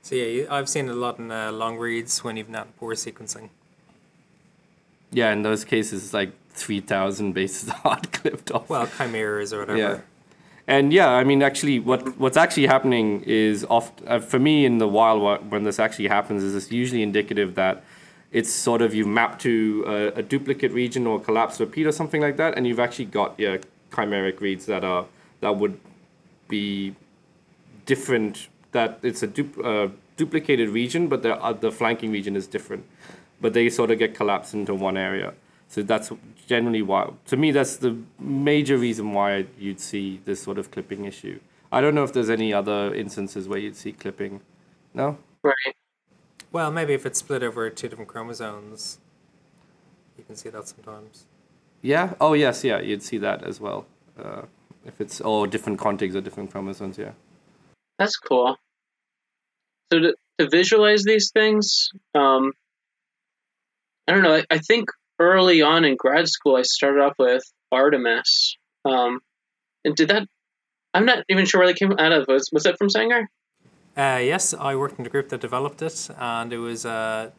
So 0.03 0.13
yeah, 0.13 0.45
I've 0.53 0.69
seen 0.69 0.87
a 0.87 0.93
lot 0.93 1.17
in 1.17 1.31
uh, 1.31 1.51
long 1.51 1.77
reads 1.77 2.23
when 2.23 2.37
you've 2.37 2.47
not 2.47 2.77
poor 2.77 2.93
sequencing. 2.93 3.49
Yeah, 5.09 5.31
in 5.31 5.41
those 5.41 5.65
cases, 5.65 6.03
it's 6.03 6.13
like 6.13 6.33
three 6.51 6.81
thousand 6.81 7.33
bases 7.33 7.69
hard 7.83 8.11
clipped 8.13 8.51
off. 8.51 8.69
Well, 8.69 8.85
chimeras 8.85 9.51
or 9.51 9.61
whatever. 9.61 9.79
Yeah. 9.79 9.99
And 10.67 10.91
yeah, 10.91 11.09
I 11.09 11.23
mean, 11.23 11.41
actually, 11.41 11.79
what 11.79 12.17
what's 12.19 12.35
actually 12.35 12.67
happening 12.67 13.23
is 13.25 13.65
oft 13.69 14.01
uh, 14.05 14.19
for 14.19 14.37
me 14.37 14.65
in 14.65 14.79
the 14.79 14.87
wild 14.87 15.49
when 15.49 15.63
this 15.63 15.79
actually 15.79 16.07
happens 16.07 16.43
is 16.43 16.55
it's 16.55 16.71
usually 16.71 17.01
indicative 17.01 17.55
that 17.55 17.85
it's 18.33 18.51
sort 18.51 18.81
of 18.81 18.93
you've 18.93 19.07
mapped 19.07 19.41
to 19.43 19.85
a, 19.87 20.19
a, 20.19 20.21
duplicate 20.21 20.73
region 20.73 21.07
or 21.07 21.17
a 21.17 21.19
collapsed 21.21 21.61
repeat 21.61 21.87
or 21.87 21.93
something 21.93 22.19
like 22.19 22.35
that, 22.35 22.57
and 22.57 22.67
you've 22.67 22.81
actually 22.81 23.05
got 23.05 23.33
yeah 23.37 23.57
chimeric 23.91 24.41
reads 24.41 24.65
that 24.65 24.83
are 24.83 25.05
that 25.39 25.55
would 25.55 25.79
be 26.49 26.93
different. 27.85 28.49
That 28.73 28.99
it's 29.03 29.23
a 29.23 29.27
du- 29.27 29.63
uh, 29.63 29.87
duplicated 30.17 30.67
region, 30.67 31.07
but 31.07 31.23
the 31.23 31.41
uh, 31.41 31.53
the 31.53 31.71
flanking 31.71 32.11
region 32.11 32.35
is 32.35 32.45
different. 32.45 32.85
But 33.39 33.53
they 33.53 33.69
sort 33.69 33.89
of 33.91 33.99
get 33.99 34.15
collapsed 34.15 34.53
into 34.53 34.75
one 34.75 34.97
area. 34.97 35.33
So 35.69 35.83
that's 35.83 36.11
generally 36.47 36.81
why. 36.81 37.11
To 37.27 37.37
me, 37.37 37.51
that's 37.51 37.77
the 37.77 37.97
major 38.19 38.77
reason 38.77 39.13
why 39.13 39.47
you'd 39.59 39.79
see 39.79 40.21
this 40.25 40.41
sort 40.41 40.57
of 40.57 40.71
clipping 40.71 41.05
issue. 41.05 41.39
I 41.71 41.81
don't 41.81 41.93
know 41.93 42.03
if 42.03 42.13
there's 42.13 42.29
any 42.29 42.53
other 42.53 42.93
instances 42.93 43.47
where 43.47 43.59
you'd 43.59 43.75
see 43.75 43.91
clipping. 43.91 44.41
No. 44.93 45.17
Right. 45.43 45.75
Well, 46.51 46.71
maybe 46.71 46.93
if 46.93 47.05
it's 47.05 47.19
split 47.19 47.43
over 47.43 47.69
two 47.69 47.89
different 47.89 48.09
chromosomes, 48.09 48.99
you 50.17 50.23
can 50.23 50.35
see 50.35 50.49
that 50.49 50.67
sometimes. 50.67 51.25
Yeah. 51.81 52.13
Oh, 52.21 52.33
yes. 52.33 52.63
Yeah, 52.63 52.79
you'd 52.79 53.03
see 53.03 53.17
that 53.17 53.43
as 53.43 53.59
well. 53.59 53.85
Uh, 54.17 54.43
if 54.85 55.01
it's 55.01 55.19
all 55.19 55.45
different 55.45 55.79
contigs 55.79 56.15
or 56.15 56.21
different 56.21 56.51
chromosomes. 56.51 56.97
Yeah. 56.97 57.11
That's 57.99 58.15
cool. 58.15 58.57
So 59.91 59.99
to, 59.99 60.15
to 60.39 60.49
visualize 60.49 61.03
these 61.03 61.31
things, 61.31 61.89
um, 62.15 62.53
I 64.07 64.13
don't 64.13 64.23
know. 64.23 64.35
I, 64.35 64.45
I, 64.49 64.57
think 64.59 64.89
early 65.19 65.61
on 65.61 65.85
in 65.85 65.95
grad 65.95 66.27
school, 66.27 66.55
I 66.55 66.63
started 66.63 67.01
off 67.01 67.13
with 67.17 67.43
Artemis. 67.71 68.57
Um, 68.85 69.19
and 69.83 69.95
did 69.95 70.09
that? 70.09 70.27
I'm 70.93 71.05
not 71.05 71.23
even 71.29 71.45
sure 71.45 71.59
where 71.59 71.67
they 71.67 71.73
came 71.73 71.93
out 71.93 72.11
of. 72.11 72.27
Was 72.27 72.49
was 72.51 72.63
that 72.63 72.77
from 72.77 72.89
Sanger? 72.89 73.29
Uh, 73.95 74.19
yes, 74.21 74.53
I 74.53 74.75
worked 74.75 74.97
in 74.99 75.03
the 75.03 75.09
group 75.09 75.29
that 75.29 75.41
developed 75.41 75.81
it, 75.81 76.09
and 76.17 76.53
it 76.53 76.59
was 76.59 76.85
uh, 76.85 77.31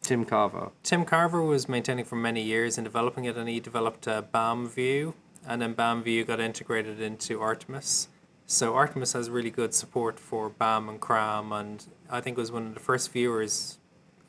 Tim 0.00 0.24
Carver. 0.24 0.70
Tim 0.82 1.04
Carver 1.04 1.42
was 1.42 1.68
maintaining 1.68 2.04
for 2.04 2.16
many 2.16 2.42
years 2.42 2.78
and 2.78 2.84
developing 2.84 3.24
it, 3.26 3.36
and 3.36 3.48
he 3.48 3.60
developed 3.60 4.06
a 4.06 4.22
BAM 4.22 4.68
view, 4.68 5.14
and 5.46 5.60
then 5.60 5.74
BAM 5.74 6.02
view 6.02 6.24
got 6.24 6.40
integrated 6.40 7.00
into 7.00 7.40
Artemis. 7.40 8.08
So 8.46 8.74
Artemis 8.74 9.12
has 9.12 9.28
really 9.28 9.50
good 9.50 9.74
support 9.74 10.18
for 10.18 10.48
BAM 10.48 10.88
and 10.88 11.00
CRAM, 11.00 11.52
and 11.52 11.84
I 12.08 12.20
think 12.20 12.38
it 12.38 12.40
was 12.40 12.52
one 12.52 12.68
of 12.68 12.74
the 12.74 12.80
first 12.80 13.12
viewers. 13.12 13.78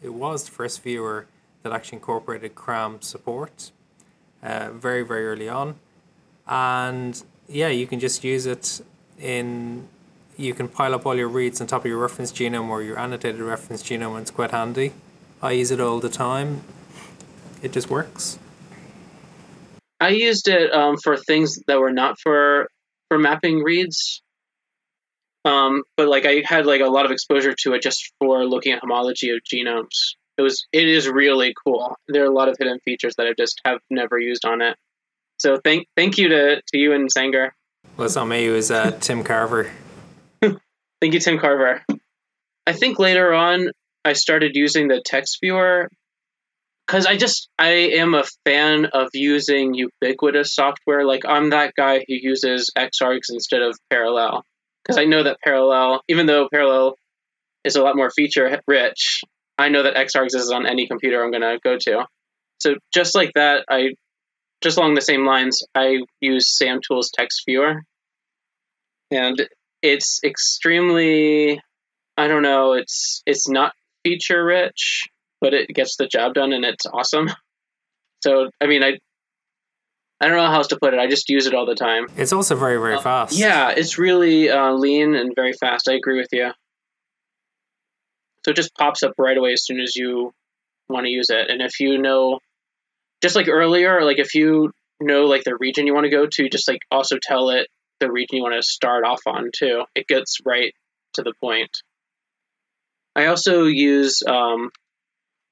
It 0.01 0.13
was 0.13 0.43
the 0.43 0.51
first 0.51 0.81
viewer 0.83 1.27
that 1.67 1.75
actually 1.75 1.97
incorporated 1.97 2.56
CRAM 2.56 3.01
support, 3.01 3.71
uh, 4.41 4.69
very 4.71 5.03
very 5.03 5.27
early 5.27 5.49
on, 5.49 5.75
and 6.47 7.23
yeah, 7.47 7.67
you 7.67 7.88
can 7.88 7.99
just 7.99 8.23
use 8.23 8.45
it 8.45 8.82
in. 9.19 9.88
You 10.38 10.53
can 10.53 10.67
pile 10.67 10.93
up 10.93 11.06
all 11.06 11.15
your 11.15 11.27
reads 11.27 11.60
on 11.62 11.67
top 11.67 11.82
of 11.82 11.88
your 11.88 11.97
reference 11.97 12.32
genome 12.32 12.69
or 12.69 12.84
your 12.84 12.99
annotated 12.99 13.41
reference 13.41 13.82
genome, 13.82 14.12
and 14.12 14.21
it's 14.21 14.32
quite 14.32 14.51
handy. 14.51 14.93
I 15.41 15.51
use 15.51 15.71
it 15.71 15.80
all 15.80 15.99
the 15.99 16.10
time. 16.10 16.62
It 17.62 17.71
just 17.71 17.89
works. 17.89 18.38
I 19.99 20.10
used 20.10 20.47
it 20.47 20.71
um, 20.71 20.97
for 21.03 21.17
things 21.17 21.60
that 21.67 21.80
were 21.80 21.91
not 21.91 22.19
for 22.21 22.69
for 23.10 23.17
mapping 23.17 23.63
reads. 23.63 24.21
Um, 25.43 25.84
but 25.95 26.08
like 26.08 26.25
I 26.25 26.43
had 26.45 26.65
like 26.65 26.82
a 26.82 26.88
lot 26.88 27.06
of 27.06 27.12
exposure 27.12 27.56
to 27.63 27.73
it 27.73 27.82
just 27.82 28.12
for 28.19 28.45
looking 28.45 28.73
at 28.73 28.80
homology 28.80 29.30
of 29.32 29.39
genomes. 29.51 30.15
It 30.38 30.41
was 30.41 30.67
it 30.71 30.88
is 30.88 31.08
really 31.08 31.54
cool. 31.65 31.95
There 32.08 32.23
are 32.23 32.28
a 32.28 32.34
lot 32.34 32.47
of 32.47 32.56
hidden 32.60 32.80
features 32.80 33.15
that 33.17 33.28
I 33.28 33.34
just 33.38 33.62
have 33.65 33.80
never 33.89 34.19
used 34.19 34.45
on 34.45 34.62
it. 34.62 34.78
So 35.38 35.60
thank 35.63 35.88
thank 35.95 36.17
you 36.17 36.30
to, 36.30 36.62
to 36.62 36.78
you 36.78 36.93
and 36.93 37.12
Sanger. 37.12 37.56
Well, 37.95 38.06
it's 38.06 38.15
not 38.15 38.26
me. 38.26 38.47
Was 38.50 38.71
uh, 38.71 38.91
Tim 39.00 39.23
Carver. 39.23 39.71
thank 40.41 41.13
you, 41.13 41.19
Tim 41.19 41.39
Carver. 41.39 41.84
I 42.65 42.73
think 42.73 43.00
later 43.00 43.34
on 43.34 43.69
I 44.04 44.13
started 44.13 44.56
using 44.56 44.88
the 44.88 45.02
text 45.04 45.38
viewer 45.41 45.89
because 46.86 47.06
I 47.06 47.17
just 47.17 47.50
I 47.58 47.69
am 47.69 48.13
a 48.13 48.23
fan 48.45 48.86
of 48.93 49.10
using 49.13 49.73
ubiquitous 49.73 50.54
software. 50.54 51.06
Like 51.06 51.23
I'm 51.28 51.50
that 51.50 51.73
guy 51.76 52.00
who 52.00 52.13
uses 52.13 52.71
Xargs 52.78 53.30
instead 53.30 53.62
of 53.62 53.78
Parallel 53.89 54.43
because 54.84 54.97
I 54.97 55.06
know 55.06 55.23
that 55.23 55.39
Parallel, 55.43 56.02
even 56.08 56.26
though 56.26 56.47
Parallel 56.52 56.95
is 57.63 57.76
a 57.76 57.84
lot 57.84 57.97
more 57.97 58.10
feature 58.10 58.62
rich, 58.67 59.21
I 59.57 59.69
know 59.69 59.83
that 59.83 59.95
Xargs 59.95 60.25
exists 60.25 60.51
on 60.51 60.65
any 60.67 60.87
computer 60.87 61.23
I'm 61.23 61.31
going 61.31 61.41
to 61.41 61.59
go 61.63 61.77
to. 61.77 62.05
So 62.59 62.75
just 62.93 63.15
like 63.15 63.31
that, 63.35 63.65
I 63.69 63.95
just 64.61 64.77
along 64.77 64.95
the 64.95 65.01
same 65.01 65.25
lines, 65.25 65.61
I 65.75 65.99
use 66.21 66.57
SamTools 66.61 67.07
Text 67.13 67.43
Viewer, 67.47 67.81
and 69.11 69.47
it's 69.81 70.19
extremely, 70.23 71.61
I 72.17 72.27
don't 72.27 72.41
know, 72.41 72.73
it's 72.73 73.21
it's 73.25 73.47
not 73.47 73.73
feature 74.03 74.43
rich, 74.43 75.07
but 75.41 75.53
it 75.53 75.67
gets 75.69 75.95
the 75.97 76.07
job 76.07 76.33
done 76.33 76.53
and 76.53 76.65
it's 76.65 76.85
awesome. 76.85 77.29
So 78.23 78.49
I 78.59 78.65
mean, 78.65 78.83
I 78.83 78.97
I 80.19 80.27
don't 80.27 80.37
know 80.37 80.47
how 80.47 80.55
else 80.55 80.67
to 80.69 80.77
put 80.81 80.95
it. 80.95 80.99
I 80.99 81.05
just 81.07 81.29
use 81.29 81.45
it 81.45 81.53
all 81.53 81.67
the 81.67 81.75
time. 81.75 82.07
It's 82.17 82.33
also 82.33 82.55
very 82.55 82.77
very 82.77 82.95
Uh, 82.95 83.01
fast. 83.01 83.37
Yeah, 83.37 83.69
it's 83.69 83.99
really 83.99 84.49
uh, 84.49 84.71
lean 84.71 85.13
and 85.13 85.33
very 85.35 85.53
fast. 85.53 85.87
I 85.87 85.93
agree 85.93 86.17
with 86.17 86.29
you. 86.31 86.49
So 88.47 88.51
it 88.51 88.55
just 88.55 88.73
pops 88.75 89.03
up 89.03 89.12
right 89.17 89.38
away 89.38 89.51
as 89.51 89.65
soon 89.65 89.81
as 89.81 89.97
you 89.97 90.31
want 90.88 91.05
to 91.05 91.12
use 91.12 91.29
it. 91.29 91.49
And 91.49 91.62
if 91.62 91.81
you 91.81 91.97
know, 91.97 92.39
just 93.21 93.36
like 93.36 93.49
earlier, 93.49 94.03
like 94.05 94.19
if 94.19 94.36
you 94.36 94.71
know 95.01 95.25
like 95.25 95.43
the 95.43 95.57
region 95.57 95.86
you 95.86 95.93
want 95.93 96.05
to 96.05 96.10
go 96.10 96.27
to, 96.31 96.49
just 96.49 96.65
like 96.65 96.79
also 96.89 97.17
tell 97.21 97.49
it 97.49 97.67
the 97.99 98.10
region 98.10 98.38
you 98.38 98.43
want 98.43 98.55
to 98.55 98.63
start 98.63 99.03
off 99.03 99.19
on 99.27 99.51
too. 99.53 99.83
It 99.95 100.07
gets 100.07 100.38
right 100.45 100.73
to 101.15 101.23
the 101.23 101.33
point. 101.41 101.71
I 103.17 103.25
also 103.25 103.65
use 103.65 104.23
um, 104.25 104.69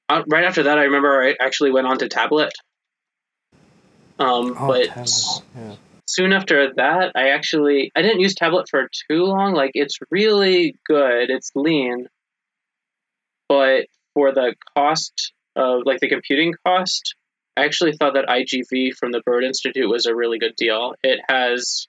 uh, 0.08 0.22
right 0.28 0.44
after 0.44 0.62
that. 0.62 0.78
I 0.78 0.84
remember 0.84 1.22
I 1.22 1.34
actually 1.38 1.72
went 1.72 1.86
on 1.86 1.98
to 1.98 2.08
tablet. 2.08 2.54
Um, 4.18 4.56
Oh, 4.58 4.68
but 4.68 4.86
tablet, 4.86 5.42
yeah. 5.54 5.74
soon 6.06 6.32
after 6.32 6.72
that, 6.76 7.12
I 7.14 7.28
actually 7.28 7.92
I 7.94 8.00
didn't 8.00 8.20
use 8.20 8.34
tablet 8.34 8.68
for 8.70 8.88
too 9.10 9.24
long. 9.24 9.52
Like 9.52 9.72
it's 9.74 9.98
really 10.10 10.76
good. 10.86 11.28
It's 11.28 11.50
lean, 11.54 12.06
but 13.48 13.86
for 14.14 14.32
the 14.32 14.54
cost 14.76 15.32
of 15.54 15.82
like 15.84 16.00
the 16.00 16.08
computing 16.08 16.54
cost, 16.66 17.14
I 17.56 17.64
actually 17.64 17.92
thought 17.92 18.14
that 18.14 18.26
IGV 18.28 18.94
from 18.98 19.12
the 19.12 19.22
Broad 19.24 19.44
Institute 19.44 19.88
was 19.88 20.06
a 20.06 20.14
really 20.14 20.38
good 20.38 20.56
deal. 20.56 20.94
It 21.02 21.20
has 21.28 21.86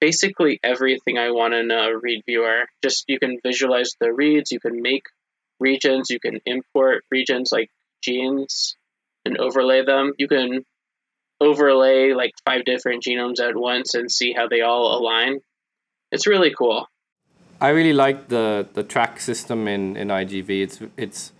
basically 0.00 0.58
everything 0.62 1.18
I 1.18 1.30
want 1.30 1.54
in 1.54 1.70
a 1.70 1.98
read 2.00 2.22
viewer. 2.26 2.64
Just 2.82 3.04
you 3.08 3.18
can 3.18 3.38
visualize 3.44 3.90
the 4.00 4.12
reads, 4.12 4.52
you 4.52 4.60
can 4.60 4.80
make 4.80 5.04
regions, 5.60 6.10
you 6.10 6.20
can 6.20 6.40
import 6.46 7.04
regions 7.10 7.50
like 7.52 7.70
genes 8.02 8.76
and 9.24 9.38
overlay 9.38 9.84
them. 9.84 10.12
You 10.18 10.28
can 10.28 10.64
overlay 11.40 12.12
like 12.12 12.32
five 12.44 12.64
different 12.64 13.02
genomes 13.02 13.40
at 13.40 13.56
once 13.56 13.94
and 13.94 14.10
see 14.10 14.32
how 14.32 14.48
they 14.48 14.62
all 14.62 14.98
align. 14.98 15.40
It's 16.12 16.26
really 16.26 16.54
cool. 16.56 16.86
I 17.60 17.68
really 17.70 17.92
like 17.92 18.28
the 18.28 18.66
the 18.74 18.82
track 18.82 19.20
system 19.20 19.66
in 19.68 19.96
in 19.96 20.08
IGV. 20.08 20.62
It's 20.62 20.80
it's 20.96 21.32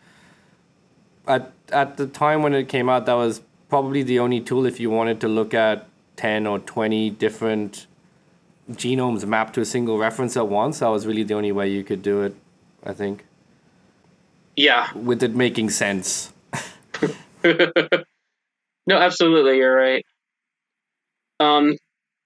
at 1.26 1.52
at 1.72 1.96
the 1.96 2.06
time 2.06 2.42
when 2.42 2.54
it 2.54 2.68
came 2.68 2.88
out, 2.88 3.06
that 3.06 3.14
was 3.14 3.42
probably 3.68 4.02
the 4.02 4.18
only 4.20 4.40
tool 4.40 4.64
if 4.66 4.78
you 4.80 4.90
wanted 4.90 5.20
to 5.20 5.28
look 5.28 5.52
at 5.54 5.86
ten 6.16 6.46
or 6.46 6.58
twenty 6.60 7.10
different 7.10 7.86
genomes 8.70 9.24
mapped 9.26 9.54
to 9.54 9.60
a 9.60 9.64
single 9.64 9.98
reference 9.98 10.36
at 10.36 10.48
once. 10.48 10.78
That 10.80 10.88
was 10.88 11.06
really 11.06 11.22
the 11.22 11.34
only 11.34 11.52
way 11.52 11.68
you 11.68 11.84
could 11.84 12.02
do 12.02 12.22
it. 12.22 12.34
I 12.84 12.92
think 12.92 13.24
Yeah. 14.56 14.88
with 14.94 15.22
it 15.22 15.34
making 15.34 15.70
sense. 15.70 16.32
no, 17.44 18.96
absolutely, 18.96 19.56
you're 19.58 19.74
right. 19.76 20.04
Um, 21.40 21.76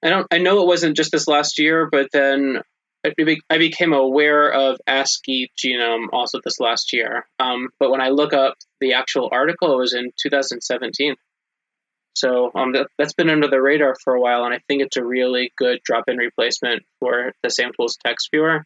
I 0.03 0.11
don't. 0.11 0.27
I 0.31 0.39
know 0.39 0.61
it 0.63 0.67
wasn't 0.67 0.97
just 0.97 1.11
this 1.13 1.27
last 1.27 1.59
year, 1.59 1.89
but 1.91 2.09
then 2.13 2.61
I 3.05 3.59
became 3.59 3.93
aware 3.93 4.53
of 4.53 4.79
ASCIIGenome 4.87 6.09
also 6.13 6.41
this 6.45 6.61
last 6.61 6.93
year. 6.93 7.27
Um, 7.39 7.71
but 7.79 7.91
when 7.91 8.03
I 8.03 8.11
look 8.11 8.35
up 8.35 8.55
the 8.81 8.93
actual 8.93 9.31
article, 9.33 9.73
it 9.73 9.79
was 9.79 9.95
in 9.95 10.13
2017. 10.21 11.15
So 12.15 12.51
um, 12.55 12.73
that, 12.73 12.89
that's 12.99 13.15
been 13.15 13.31
under 13.31 13.49
the 13.49 13.63
radar 13.63 13.97
for 14.05 14.15
a 14.15 14.21
while, 14.21 14.45
and 14.45 14.53
I 14.53 14.61
think 14.69 14.83
it's 14.83 14.97
a 14.97 15.05
really 15.05 15.53
good 15.57 15.81
drop-in 15.83 16.19
replacement 16.19 16.83
for 16.99 17.33
the 17.43 17.49
SamTools 17.49 17.95
text 18.05 18.29
viewer. 18.31 18.65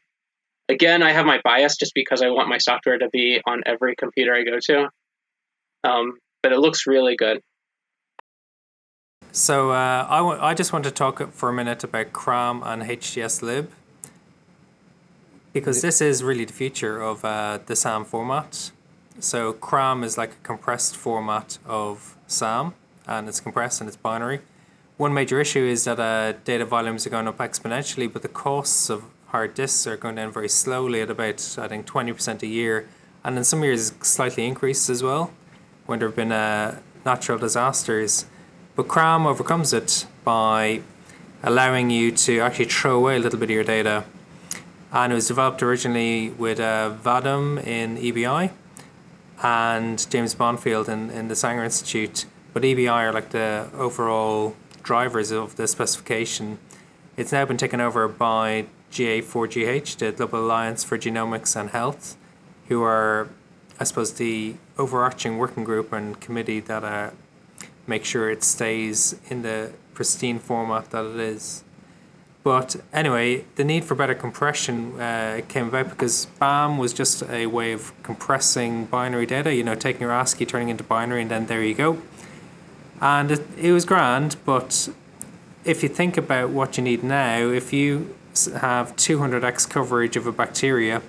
Again, 0.68 1.03
I 1.03 1.12
have 1.12 1.27
my 1.27 1.40
bias 1.44 1.77
just 1.77 1.92
because 1.94 2.23
I 2.23 2.31
want 2.31 2.49
my 2.49 2.59
software 2.59 2.99
to 2.99 3.09
be 3.11 3.40
on 3.47 3.62
every 3.66 3.94
computer 3.94 4.35
I 4.35 4.42
go 4.42 4.59
to. 4.61 4.88
Um, 5.85 6.18
but 6.42 6.53
it 6.53 6.59
looks 6.59 6.87
really 6.87 7.16
good. 7.16 7.40
So 9.31 9.70
uh, 9.70 10.37
I 10.40 10.55
just 10.55 10.73
want 10.73 10.85
to 10.87 10.90
talk 10.90 11.33
for 11.33 11.49
a 11.49 11.53
minute 11.53 11.85
about 11.85 12.12
CRAM 12.12 12.62
and 12.64 12.83
HTSLib 12.83 13.66
because 15.55 15.81
this 15.81 16.03
is 16.03 16.23
really 16.23 16.45
the 16.45 16.53
future 16.53 17.01
of 17.01 17.25
uh, 17.25 17.61
the 17.64 17.77
SAM 17.77 18.05
format. 18.05 18.73
So 19.21 19.55
CRAM 19.55 20.05
is 20.05 20.19
like 20.19 20.33
a 20.33 20.43
compressed 20.43 20.97
format 20.97 21.59
of 21.64 22.17
SAM, 22.27 22.75
and 23.07 23.29
it's 23.29 23.40
compressed 23.40 23.81
and 23.81 23.88
it's 23.88 23.97
binary. 23.97 24.40
One 24.97 25.14
major 25.14 25.40
issue 25.40 25.64
is 25.64 25.85
that 25.85 25.99
uh, 26.01 26.33
data 26.45 26.64
volumes 26.64 27.07
are 27.07 27.11
going 27.11 27.29
up 27.29 27.38
exponentially, 27.38 28.12
but 28.12 28.23
the 28.23 28.29
costs 28.29 28.90
of 28.90 29.05
hard 29.29 29.55
disks 29.55 29.87
are 29.87 29.97
going 29.97 30.17
down 30.17 30.33
very 30.33 30.49
slowly 30.49 31.01
at 31.01 31.11
about 31.11 31.57
I 31.59 31.69
think 31.69 31.87
twenty 31.87 32.12
percent 32.12 32.43
a 32.43 32.47
year, 32.47 32.88
and 33.23 33.38
in 33.38 33.45
some 33.45 33.62
years 33.62 33.93
slightly 34.03 34.47
increased 34.47 34.90
as 34.90 35.03
well 35.03 35.33
when 35.87 35.99
there 36.01 36.09
have 36.09 36.17
been 36.17 36.33
uh, 36.33 36.81
natural 37.05 37.38
disasters. 37.38 38.27
But 38.75 38.88
CRAM 38.88 39.25
overcomes 39.25 39.73
it 39.73 40.07
by 40.25 40.81
allowing 41.45 41.90
you 41.90 42.11
to 42.11 42.40
actually 42.40 42.64
throw 42.64 42.97
away 42.97 43.17
a 43.17 43.19
little 43.21 43.38
bit 43.38 43.51
of 43.51 43.55
your 43.55 43.64
data. 43.64 44.05
And 44.94 45.12
it 45.12 45.16
was 45.16 45.26
developed 45.26 45.61
originally 45.61 46.30
with 46.30 46.61
uh, 46.61 46.94
Vadim 47.02 47.66
in 47.66 47.96
EBI 47.96 48.52
and 49.42 50.09
James 50.09 50.37
Bonfield 50.37 50.88
in, 50.88 51.11
in 51.11 51.26
the 51.26 51.35
Sanger 51.35 51.64
Institute. 51.64 52.26
But 52.52 52.62
EBI 52.62 52.88
are 52.88 53.12
like 53.12 53.30
the 53.30 53.68
overall 53.76 54.54
drivers 54.85 55.33
of 55.33 55.57
the 55.57 55.66
specification. 55.66 56.59
It's 57.16 57.33
now 57.33 57.44
been 57.44 57.57
taken 57.57 57.80
over 57.80 58.07
by 58.07 58.66
GA4GH, 58.92 59.98
the 59.98 60.12
Global 60.12 60.46
Alliance 60.46 60.85
for 60.85 60.96
Genomics 60.96 61.61
and 61.61 61.70
Health, 61.70 62.16
who 62.68 62.85
are, 62.85 63.30
I 63.80 63.85
suppose, 63.85 64.12
the 64.12 64.54
overarching 64.78 65.38
working 65.38 65.64
group 65.64 65.92
and 65.92 66.20
committee 66.20 66.61
that 66.61 66.85
uh, 66.85 67.11
make 67.88 68.04
sure 68.04 68.30
it 68.30 68.44
stays 68.44 69.16
in 69.28 69.42
the 69.42 69.72
pristine 69.92 70.38
format 70.38 70.90
that 70.90 71.04
it 71.04 71.18
is. 71.18 71.64
But 72.44 72.76
anyway, 72.92 73.46
the 73.57 73.64
need 73.64 73.85
for 73.85 73.94
better 73.94 74.14
compression 74.14 75.00
uh, 75.00 75.40
came 75.48 75.68
about 75.68 75.88
because 75.88 76.26
BAM 76.38 76.76
was 76.76 76.92
just 76.92 77.22
a 77.22 77.46
way 77.46 77.72
of 77.72 77.90
compressing 78.02 78.85
binary 78.85 79.24
data, 79.24 79.54
you 79.54 79.64
know, 79.64 79.74
taking 79.74 80.02
your 80.02 80.12
ASCII, 80.12 80.44
turning 80.44 80.68
into 80.68 80.85
binary, 80.85 81.22
and 81.22 81.30
then 81.30 81.46
there 81.46 81.64
you 81.64 81.74
go. 81.74 82.02
And 83.00 83.30
it, 83.30 83.46
it 83.59 83.72
was 83.72 83.87
grand, 83.87 84.37
but 84.44 84.90
if 85.64 85.83
you 85.83 85.88
think 85.88 86.18
about 86.18 86.50
what 86.50 86.76
you 86.76 86.85
need 86.85 87.02
now, 87.02 87.48
if 87.48 87.72
you 87.72 88.14
have 88.61 88.94
200x 88.96 89.68
coverage 89.70 90.16
of 90.16 90.26
a 90.26 90.33
bacteria 90.33 91.00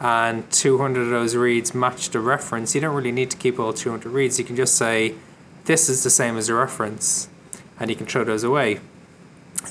and 0.00 0.50
200 0.50 1.02
of 1.02 1.10
those 1.10 1.36
reads 1.36 1.72
match 1.72 2.10
the 2.10 2.18
reference, 2.18 2.74
you 2.74 2.80
don't 2.80 2.96
really 2.96 3.12
need 3.12 3.30
to 3.30 3.36
keep 3.36 3.60
all 3.60 3.72
200 3.72 4.10
reads. 4.10 4.40
You 4.40 4.44
can 4.44 4.56
just 4.56 4.74
say, 4.74 5.14
this 5.66 5.88
is 5.88 6.02
the 6.02 6.10
same 6.10 6.36
as 6.36 6.48
the 6.48 6.54
reference, 6.54 7.28
and 7.78 7.90
you 7.90 7.96
can 7.96 8.06
throw 8.06 8.24
those 8.24 8.42
away. 8.42 8.80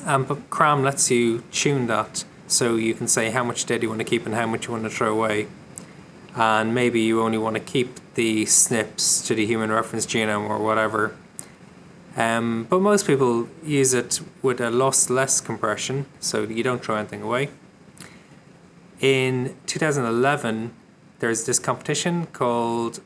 Um, 0.06 0.26
but 0.26 0.50
CRAM 0.50 0.84
lets 0.84 1.10
you 1.12 1.44
tune 1.52 1.88
that 1.88 2.26
so 2.48 2.76
you 2.76 2.94
can 2.94 3.08
say 3.08 3.32
how 3.32 3.44
much 3.44 3.66
data 3.66 3.84
you 3.84 3.90
want 3.90 4.00
to 4.00 4.06
keep 4.06 4.26
and 4.26 4.36
how 4.36 4.46
much 4.46 4.68
you 4.68 4.72
want 4.72 4.84
to 4.84 4.90
throw 4.90 5.12
away. 5.12 5.48
And 6.36 6.74
maybe 6.74 7.02
you 7.02 7.22
only 7.22 7.38
want 7.38 7.56
to 7.56 7.60
keep 7.60 8.00
the 8.16 8.46
SNPs 8.46 9.26
to 9.28 9.36
the 9.36 9.46
human 9.46 9.72
reference 9.72 10.06
genome 10.06 10.50
or 10.50 10.60
whatever. 10.60 11.16
Um, 12.16 12.68
but 12.70 12.80
most 12.80 13.08
people 13.08 13.50
use 13.64 13.94
it 13.94 14.22
with 14.42 14.62
a 14.62 14.70
loss-less 14.70 15.42
compression, 15.42 16.06
so 16.20 16.44
you 16.44 16.64
don't 16.64 16.84
throw 16.84 16.96
anything 16.96 17.24
away. 17.24 17.50
In 19.00 19.56
2011, 19.66 20.74
there's 21.20 21.46
this 21.46 21.58
competition 21.60 22.28
called 22.28 23.00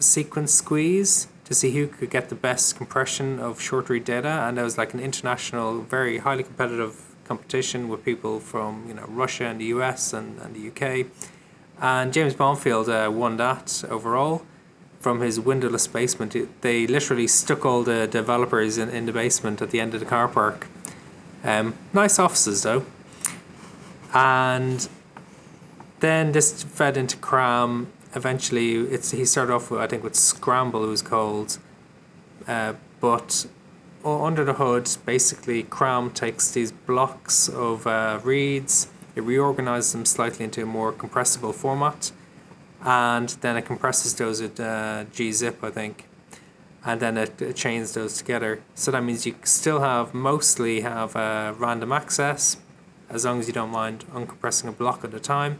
Sequence 0.00 0.54
Squeeze 0.54 1.28
to 1.48 1.54
see 1.54 1.70
who 1.72 1.86
could 1.86 2.10
get 2.10 2.28
the 2.28 2.34
best 2.34 2.76
compression 2.76 3.40
of 3.40 3.58
short 3.58 3.88
read 3.88 4.04
data, 4.04 4.28
and 4.46 4.56
there 4.58 4.64
was 4.64 4.76
like 4.76 4.92
an 4.92 5.00
international, 5.00 5.80
very 5.80 6.18
highly 6.18 6.42
competitive 6.42 6.94
competition 7.24 7.88
with 7.88 8.04
people 8.04 8.38
from 8.38 8.84
you 8.86 8.92
know 8.94 9.06
Russia 9.08 9.44
and 9.44 9.58
the 9.60 9.66
US 9.76 10.12
and, 10.12 10.38
and 10.42 10.54
the 10.54 10.68
UK, 10.70 11.06
and 11.80 12.12
James 12.12 12.34
Bonfield 12.34 12.88
uh, 12.88 13.10
won 13.10 13.38
that 13.38 13.82
overall 13.88 14.42
from 15.00 15.20
his 15.20 15.40
windowless 15.40 15.86
basement. 15.86 16.36
It- 16.36 16.60
They 16.60 16.86
literally 16.86 17.26
stuck 17.28 17.64
all 17.64 17.82
the 17.82 18.06
developers 18.06 18.76
in, 18.76 18.90
in 18.90 19.06
the 19.06 19.12
basement 19.12 19.62
at 19.62 19.70
the 19.70 19.80
end 19.80 19.94
of 19.94 20.00
the 20.00 20.06
car 20.06 20.28
park. 20.28 20.66
Um, 21.44 21.74
nice 21.94 22.18
offices 22.18 22.62
though, 22.62 22.84
and 24.12 24.88
then 26.00 26.32
this 26.32 26.62
fed 26.62 26.96
into 26.96 27.16
CRAM, 27.16 27.86
eventually 28.14 28.74
it's 28.74 29.10
he 29.10 29.24
started 29.24 29.52
off 29.52 29.70
with 29.70 29.80
I 29.80 29.86
think 29.86 30.02
with 30.02 30.14
Scramble 30.14 30.84
it 30.84 30.88
was 30.88 31.02
called, 31.02 31.58
uh, 32.46 32.74
but 33.00 33.46
under 34.04 34.44
the 34.44 34.54
hood 34.54 34.88
basically 35.04 35.62
Cram 35.64 36.10
takes 36.10 36.50
these 36.50 36.72
blocks 36.72 37.48
of 37.48 37.86
uh, 37.86 38.20
reads, 38.22 38.88
it 39.14 39.22
reorganizes 39.22 39.92
them 39.92 40.04
slightly 40.04 40.44
into 40.44 40.62
a 40.62 40.66
more 40.66 40.92
compressible 40.92 41.52
format, 41.52 42.12
and 42.82 43.30
then 43.40 43.56
it 43.56 43.62
compresses 43.66 44.14
those 44.14 44.40
with 44.40 44.58
uh, 44.60 45.04
gzip 45.12 45.62
I 45.62 45.70
think, 45.70 46.06
and 46.84 47.00
then 47.00 47.18
it, 47.18 47.42
it 47.42 47.56
chains 47.56 47.92
those 47.92 48.16
together. 48.16 48.62
So 48.74 48.90
that 48.90 49.02
means 49.02 49.26
you 49.26 49.34
still 49.44 49.80
have 49.80 50.14
mostly 50.14 50.80
have 50.80 51.14
uh, 51.16 51.52
random 51.58 51.92
access, 51.92 52.56
as 53.10 53.24
long 53.24 53.40
as 53.40 53.46
you 53.46 53.52
don't 53.52 53.70
mind 53.70 54.04
uncompressing 54.12 54.68
a 54.68 54.72
block 54.72 55.04
at 55.04 55.12
a 55.12 55.20
time, 55.20 55.58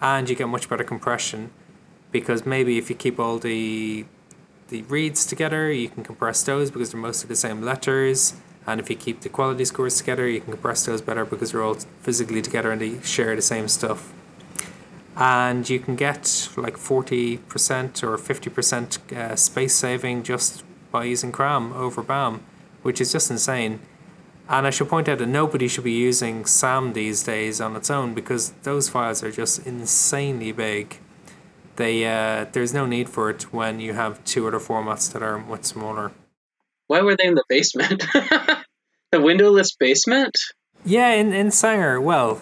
and 0.00 0.28
you 0.28 0.34
get 0.36 0.48
much 0.48 0.68
better 0.68 0.84
compression, 0.84 1.50
because 2.10 2.46
maybe 2.46 2.78
if 2.78 2.88
you 2.90 2.96
keep 2.96 3.18
all 3.18 3.38
the 3.38 4.04
the 4.68 4.82
reads 4.82 5.24
together, 5.24 5.72
you 5.72 5.88
can 5.88 6.04
compress 6.04 6.42
those 6.42 6.70
because 6.70 6.92
they're 6.92 7.00
mostly 7.00 7.28
the 7.28 7.36
same 7.36 7.62
letters. 7.62 8.34
And 8.66 8.80
if 8.80 8.90
you 8.90 8.96
keep 8.96 9.22
the 9.22 9.30
quality 9.30 9.64
scores 9.64 9.96
together, 9.96 10.28
you 10.28 10.40
can 10.40 10.52
compress 10.52 10.84
those 10.84 11.00
better 11.00 11.24
because 11.24 11.52
they're 11.52 11.62
all 11.62 11.76
physically 12.02 12.42
together 12.42 12.70
and 12.70 12.80
they 12.80 13.00
share 13.00 13.34
the 13.34 13.40
same 13.40 13.66
stuff. 13.66 14.12
And 15.16 15.68
you 15.68 15.80
can 15.80 15.96
get 15.96 16.50
like 16.56 16.76
40% 16.76 17.38
or 18.02 18.18
50% 18.18 19.12
uh, 19.12 19.36
space 19.36 19.74
saving 19.74 20.22
just 20.22 20.64
by 20.92 21.04
using 21.04 21.32
CRAM 21.32 21.72
over 21.72 22.02
BAM, 22.02 22.42
which 22.82 23.00
is 23.00 23.10
just 23.10 23.30
insane. 23.30 23.80
And 24.50 24.66
I 24.66 24.70
should 24.70 24.88
point 24.88 25.08
out 25.08 25.18
that 25.18 25.26
nobody 25.26 25.66
should 25.66 25.84
be 25.84 25.92
using 25.92 26.44
SAM 26.44 26.92
these 26.92 27.22
days 27.22 27.62
on 27.62 27.74
its 27.74 27.90
own 27.90 28.12
because 28.12 28.50
those 28.64 28.90
files 28.90 29.22
are 29.22 29.32
just 29.32 29.66
insanely 29.66 30.52
big 30.52 30.98
they 31.78 32.04
uh, 32.04 32.44
there's 32.52 32.74
no 32.74 32.84
need 32.84 33.08
for 33.08 33.30
it 33.30 33.44
when 33.52 33.80
you 33.80 33.94
have 33.94 34.22
two 34.24 34.46
other 34.46 34.58
formats 34.58 35.10
that 35.12 35.22
are 35.22 35.38
much 35.38 35.64
smaller. 35.64 36.12
Why 36.88 37.00
were 37.00 37.16
they 37.16 37.26
in 37.26 37.34
the 37.34 37.44
basement? 37.48 38.04
the 39.12 39.20
windowless 39.20 39.74
basement? 39.74 40.36
Yeah, 40.84 41.12
in 41.12 41.32
in 41.32 41.50
Sanger, 41.50 42.00
well, 42.00 42.40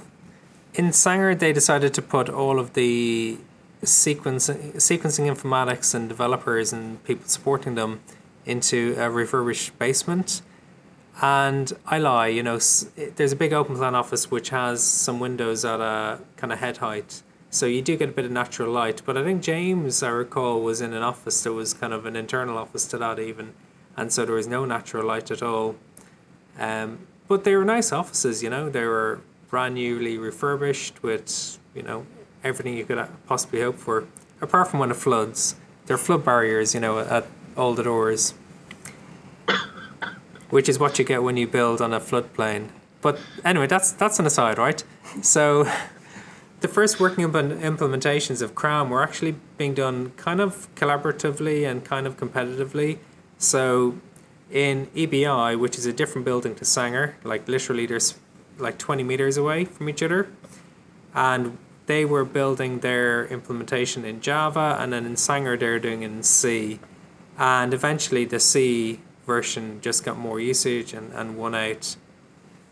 in 0.74 0.92
Sanger 0.92 1.34
they 1.34 1.52
decided 1.52 1.94
to 1.94 2.02
put 2.02 2.28
all 2.28 2.58
of 2.58 2.72
the 2.72 3.38
sequencing 3.82 4.74
sequencing 4.76 5.26
informatics 5.34 5.94
and 5.94 6.08
developers 6.08 6.72
and 6.72 7.02
people 7.04 7.28
supporting 7.28 7.74
them 7.76 8.00
into 8.44 8.96
a 8.98 9.10
refurbished 9.10 9.78
basement. 9.78 10.42
And 11.20 11.72
I 11.86 11.98
lie, 11.98 12.28
you 12.28 12.42
know, 12.42 12.58
there's 13.16 13.32
a 13.32 13.36
big 13.36 13.52
open 13.52 13.76
plan 13.76 13.94
office 13.94 14.30
which 14.30 14.50
has 14.50 14.82
some 14.82 15.18
windows 15.18 15.64
at 15.64 15.80
a 15.80 16.20
kind 16.36 16.52
of 16.52 16.58
head 16.58 16.76
height. 16.78 17.22
So 17.56 17.64
you 17.64 17.80
do 17.80 17.96
get 17.96 18.10
a 18.10 18.12
bit 18.12 18.26
of 18.26 18.30
natural 18.30 18.70
light. 18.70 19.00
But 19.06 19.16
I 19.16 19.24
think 19.24 19.42
James, 19.42 20.02
I 20.02 20.10
recall, 20.10 20.60
was 20.60 20.82
in 20.82 20.92
an 20.92 21.02
office 21.02 21.42
that 21.44 21.54
was 21.54 21.72
kind 21.72 21.94
of 21.94 22.04
an 22.04 22.14
internal 22.14 22.58
office 22.58 22.86
to 22.88 22.98
that 22.98 23.18
even. 23.18 23.54
And 23.96 24.12
so 24.12 24.26
there 24.26 24.34
was 24.34 24.46
no 24.46 24.66
natural 24.66 25.06
light 25.06 25.30
at 25.30 25.42
all. 25.42 25.76
Um, 26.58 27.06
but 27.28 27.44
they 27.44 27.56
were 27.56 27.64
nice 27.64 27.92
offices, 27.92 28.42
you 28.42 28.50
know. 28.50 28.68
They 28.68 28.84
were 28.84 29.20
brand 29.48 29.76
newly 29.76 30.18
refurbished 30.18 31.02
with, 31.02 31.58
you 31.74 31.82
know, 31.82 32.04
everything 32.44 32.76
you 32.76 32.84
could 32.84 33.02
possibly 33.26 33.62
hope 33.62 33.78
for. 33.78 34.04
Apart 34.42 34.68
from 34.68 34.80
when 34.80 34.90
it 34.90 34.98
floods. 34.98 35.56
There 35.86 35.94
are 35.94 35.98
flood 35.98 36.26
barriers, 36.26 36.74
you 36.74 36.80
know, 36.80 36.98
at 36.98 37.26
all 37.56 37.72
the 37.72 37.84
doors. 37.84 38.34
Which 40.50 40.68
is 40.68 40.78
what 40.78 40.98
you 40.98 41.06
get 41.06 41.22
when 41.22 41.38
you 41.38 41.46
build 41.46 41.80
on 41.80 41.94
a 41.94 42.00
floodplain. 42.00 42.68
But 43.00 43.18
anyway, 43.46 43.66
that's 43.66 43.92
that's 43.92 44.18
an 44.18 44.26
aside, 44.26 44.58
right? 44.58 44.84
So 45.22 45.66
the 46.66 46.72
first 46.72 46.98
working 46.98 47.24
implementations 47.24 48.42
of 48.42 48.56
CRAM 48.56 48.90
were 48.90 49.00
actually 49.00 49.36
being 49.56 49.72
done 49.72 50.10
kind 50.16 50.40
of 50.40 50.66
collaboratively 50.74 51.64
and 51.64 51.84
kind 51.84 52.08
of 52.08 52.16
competitively. 52.16 52.98
So 53.38 53.98
in 54.50 54.86
EBI, 54.88 55.56
which 55.56 55.78
is 55.78 55.86
a 55.86 55.92
different 55.92 56.24
building 56.24 56.56
to 56.56 56.64
Sanger, 56.64 57.14
like 57.22 57.46
literally 57.46 57.86
there's 57.86 58.16
like 58.58 58.78
20 58.78 59.04
meters 59.04 59.36
away 59.36 59.64
from 59.64 59.88
each 59.88 60.02
other, 60.02 60.28
and 61.14 61.56
they 61.86 62.04
were 62.04 62.24
building 62.24 62.80
their 62.80 63.26
implementation 63.26 64.04
in 64.04 64.20
Java, 64.20 64.76
and 64.80 64.92
then 64.92 65.06
in 65.06 65.16
Sanger 65.16 65.56
they're 65.56 65.78
doing 65.78 66.02
it 66.02 66.10
in 66.10 66.24
C, 66.24 66.80
and 67.38 67.72
eventually 67.72 68.24
the 68.24 68.40
C 68.40 68.98
version 69.24 69.80
just 69.80 70.04
got 70.04 70.18
more 70.18 70.40
usage 70.40 70.92
and, 70.92 71.12
and 71.12 71.36
won 71.36 71.54
out. 71.54 71.94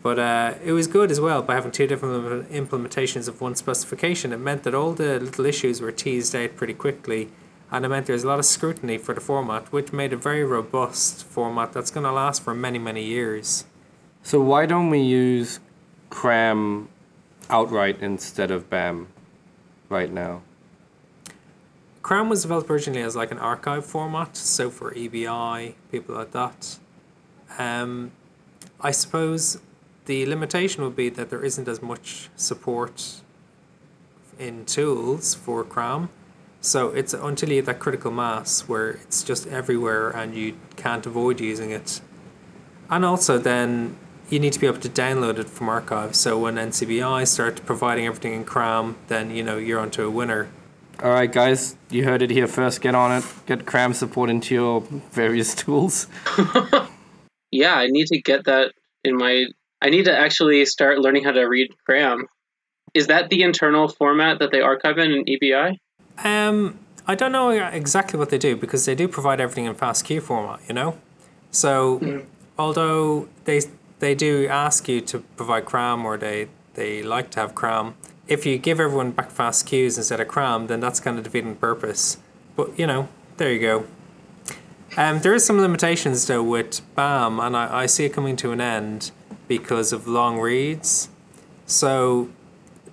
But 0.05 0.19
uh, 0.19 0.53
it 0.63 0.71
was 0.71 0.85
good 0.85 1.09
as 1.09 1.19
well 1.19 1.41
by 1.41 1.55
having 1.55 1.71
two 1.71 1.87
different 1.87 2.51
implementations 2.51 3.27
of 3.27 3.41
one 3.41 3.55
specification. 3.55 4.31
It 4.33 4.37
meant 4.37 4.61
that 4.61 4.75
all 4.75 4.93
the 4.93 5.19
little 5.19 5.47
issues 5.47 5.81
were 5.81 5.91
teased 5.91 6.35
out 6.35 6.55
pretty 6.55 6.75
quickly, 6.75 7.29
and 7.71 7.83
it 7.83 7.87
meant 7.87 8.05
there's 8.05 8.23
a 8.23 8.27
lot 8.27 8.37
of 8.37 8.45
scrutiny 8.45 8.99
for 8.99 9.15
the 9.15 9.19
format, 9.19 9.71
which 9.71 9.91
made 9.91 10.13
a 10.13 10.15
very 10.15 10.43
robust 10.43 11.25
format 11.25 11.73
that's 11.73 11.89
going 11.89 12.03
to 12.03 12.11
last 12.11 12.43
for 12.43 12.53
many, 12.53 12.77
many 12.77 13.03
years. 13.03 13.65
So 14.21 14.39
why 14.41 14.67
don't 14.67 14.91
we 14.91 14.99
use 14.99 15.59
Cram 16.11 16.87
outright 17.49 17.99
instead 17.99 18.51
of 18.51 18.69
BAM 18.69 19.07
right 19.89 20.11
now? 20.11 20.43
Cram 22.03 22.29
was 22.29 22.43
developed 22.43 22.69
originally 22.69 23.01
as 23.01 23.15
like 23.15 23.31
an 23.31 23.39
archive 23.39 23.87
format, 23.87 24.37
so 24.37 24.69
for 24.69 24.93
EBI, 24.93 25.73
people 25.91 26.13
like 26.13 26.29
that. 26.29 26.77
Um, 27.57 28.11
I 28.79 28.91
suppose 28.91 29.57
the 30.05 30.25
limitation 30.25 30.83
would 30.83 30.95
be 30.95 31.09
that 31.09 31.29
there 31.29 31.43
isn't 31.43 31.67
as 31.67 31.81
much 31.81 32.29
support 32.35 33.21
in 34.37 34.65
tools 34.65 35.33
for 35.33 35.63
Cram. 35.63 36.09
So 36.61 36.89
it's 36.89 37.13
until 37.13 37.49
you 37.49 37.55
hit 37.55 37.65
that 37.65 37.79
critical 37.79 38.11
mass 38.11 38.61
where 38.67 38.91
it's 38.91 39.23
just 39.23 39.47
everywhere 39.47 40.09
and 40.09 40.35
you 40.35 40.57
can't 40.75 41.05
avoid 41.05 41.39
using 41.39 41.71
it. 41.71 42.01
And 42.89 43.05
also 43.05 43.37
then 43.37 43.97
you 44.29 44.39
need 44.39 44.53
to 44.53 44.59
be 44.59 44.67
able 44.67 44.79
to 44.79 44.89
download 44.89 45.37
it 45.37 45.49
from 45.49 45.69
archive. 45.69 46.15
So 46.15 46.39
when 46.39 46.55
NCBI 46.55 47.27
start 47.27 47.65
providing 47.65 48.07
everything 48.07 48.33
in 48.33 48.43
Cram, 48.43 48.95
then 49.07 49.29
you 49.29 49.43
know 49.43 49.57
you're 49.57 49.79
onto 49.79 50.03
a 50.03 50.09
winner. 50.09 50.49
All 51.03 51.11
right, 51.11 51.31
guys, 51.31 51.75
you 51.89 52.05
heard 52.05 52.21
it 52.21 52.31
here 52.31 52.47
first. 52.47 52.81
Get 52.81 52.95
on 52.95 53.11
it. 53.11 53.25
Get 53.45 53.65
Cram 53.65 53.93
support 53.93 54.29
into 54.29 54.55
your 54.55 54.81
various 55.11 55.53
tools. 55.63 56.07
Yeah, 57.55 57.75
I 57.75 57.87
need 57.87 58.07
to 58.07 58.21
get 58.21 58.43
that 58.45 58.73
in 59.05 59.15
my. 59.15 59.45
I 59.81 59.89
need 59.89 60.05
to 60.05 60.17
actually 60.17 60.65
start 60.65 60.99
learning 60.99 61.23
how 61.23 61.31
to 61.31 61.43
read 61.43 61.71
Cram. 61.85 62.27
Is 62.93 63.07
that 63.07 63.29
the 63.29 63.43
internal 63.43 63.87
format 63.87 64.39
that 64.39 64.51
they 64.51 64.61
archive 64.61 64.97
in 64.97 65.11
in 65.11 65.25
EBI? 65.25 65.77
Um, 66.23 66.79
I 67.07 67.15
don't 67.15 67.31
know 67.31 67.49
exactly 67.49 68.17
what 68.17 68.29
they 68.29 68.37
do 68.37 68.55
because 68.55 68.85
they 68.85 68.95
do 68.95 69.07
provide 69.07 69.41
everything 69.41 69.65
in 69.65 69.75
FASTQ 69.75 70.21
format, 70.21 70.61
you 70.67 70.73
know. 70.73 70.97
So, 71.51 72.23
although 72.57 73.27
they 73.43 73.61
they 73.99 74.15
do 74.15 74.47
ask 74.47 74.87
you 74.87 75.01
to 75.01 75.19
provide 75.19 75.65
CRAM 75.65 76.05
or 76.05 76.17
they 76.17 76.47
they 76.73 77.03
like 77.03 77.31
to 77.31 77.41
have 77.41 77.53
CRAM, 77.53 77.95
if 78.27 78.45
you 78.45 78.57
give 78.57 78.79
everyone 78.79 79.11
back 79.11 79.31
FASTQs 79.31 79.97
instead 79.97 80.19
of 80.19 80.27
CRAM, 80.27 80.67
then 80.67 80.79
that's 80.79 80.99
kind 80.99 81.17
of 81.17 81.23
defeating 81.23 81.55
purpose. 81.55 82.17
But 82.55 82.77
you 82.79 82.87
know, 82.87 83.07
there 83.37 83.51
you 83.51 83.59
go. 83.59 83.85
Um, 84.97 85.19
there 85.19 85.33
is 85.33 85.45
some 85.45 85.59
limitations 85.59 86.25
though 86.25 86.43
with 86.43 86.81
BAM, 86.95 87.39
and 87.39 87.55
I, 87.55 87.81
I 87.81 87.85
see 87.85 88.05
it 88.05 88.13
coming 88.13 88.35
to 88.37 88.51
an 88.51 88.61
end 88.61 89.11
because 89.47 89.93
of 89.93 90.07
long 90.07 90.39
reads. 90.39 91.09
So 91.65 92.29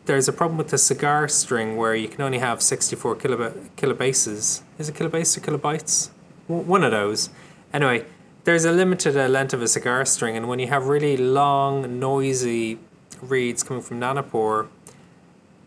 there's 0.07 0.29
a 0.29 0.33
problem 0.33 0.59
with 0.59 0.69
the 0.69 0.79
cigar 0.79 1.29
string 1.29 1.77
where 1.77 1.95
you 1.95 2.09
can 2.09 2.23
only 2.23 2.39
have 2.39 2.63
64 2.63 3.17
kilobit, 3.17 3.71
kilobases. 3.77 4.63
Is 4.79 4.89
it 4.89 4.95
kilobase 4.95 5.37
or 5.37 5.41
kilobytes? 5.41 6.11
W- 6.49 6.67
one 6.67 6.83
of 6.83 6.91
those. 6.91 7.31
Anyway, 7.73 8.05
there's 8.45 8.65
a 8.65 8.73
limited 8.73 9.17
uh, 9.17 9.29
length 9.29 9.55
of 9.55 9.63
a 9.63 9.69
cigar 9.69 10.05
string, 10.05 10.37
and 10.37 10.49
when 10.49 10.59
you 10.59 10.67
have 10.67 10.87
really 10.87 11.17
long, 11.17 12.01
noisy 12.01 12.79
reads 13.21 13.63
coming 13.63 13.83
from 13.83 14.01
Nanopore, 14.01 14.69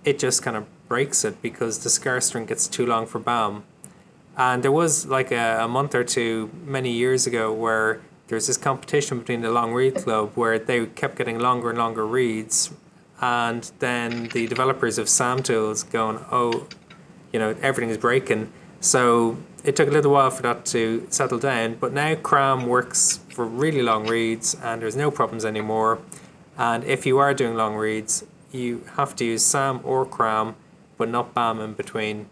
it 0.04 0.20
just 0.20 0.44
kind 0.44 0.58
of 0.58 0.66
breaks 0.88 1.24
it 1.24 1.42
because 1.42 1.80
the 1.80 1.90
cigar 1.90 2.20
string 2.22 2.46
gets 2.46 2.68
too 2.68 2.86
long 2.86 3.08
for 3.08 3.20
BAM. 3.20 3.64
And 4.38 4.64
there 4.64 4.72
was 4.72 5.06
like 5.06 5.32
a, 5.32 5.64
a 5.64 5.68
month 5.68 5.96
or 5.96 6.04
two 6.04 6.52
many 6.66 6.92
years 6.92 7.26
ago 7.26 7.54
where 7.54 8.02
there 8.28 8.36
was 8.36 8.48
this 8.48 8.58
competition 8.58 9.20
between 9.20 9.42
the 9.42 9.52
Long 9.52 9.74
Read 9.74 9.96
Club 9.96 10.32
where 10.36 10.58
they 10.58 10.86
kept 10.88 11.18
getting 11.18 11.40
longer 11.40 11.70
and 11.70 11.78
longer 11.78 12.06
reads. 12.06 12.72
And 13.22 13.72
then 13.80 14.30
the 14.30 14.48
developers 14.48 14.98
of 14.98 15.08
SAM 15.08 15.44
tools 15.44 15.84
going, 15.84 16.24
oh, 16.32 16.68
you 17.32 17.40
know, 17.40 17.56
everything 17.62 17.90
is 17.90 17.98
breaking. 17.98 18.52
So 18.80 19.38
it 19.64 19.76
took 19.76 19.88
a 19.88 19.92
little 19.92 20.12
while 20.12 20.32
for 20.32 20.42
that 20.44 20.66
to 20.68 21.06
settle 21.10 21.40
down. 21.40 21.76
But 21.76 21.94
now 21.94 22.16
CRAM 22.16 22.66
works 22.66 23.20
for 23.30 23.46
really 23.46 23.82
long 23.82 24.08
reads 24.08 24.56
and 24.56 24.82
there's 24.82 24.96
no 24.96 25.12
problems 25.12 25.46
anymore. 25.46 26.00
And 26.58 26.84
if 26.84 27.06
you 27.06 27.18
are 27.20 27.34
doing 27.34 27.56
long 27.56 27.76
reads, 27.76 28.26
you 28.52 28.86
have 28.96 29.16
to 29.18 29.26
use 29.26 29.44
SAM 29.44 29.82
or 29.84 30.06
CRAM, 30.06 30.56
but 30.98 31.10
not 31.10 31.34
BAM 31.34 31.60
in 31.60 31.74
between. 31.74 32.28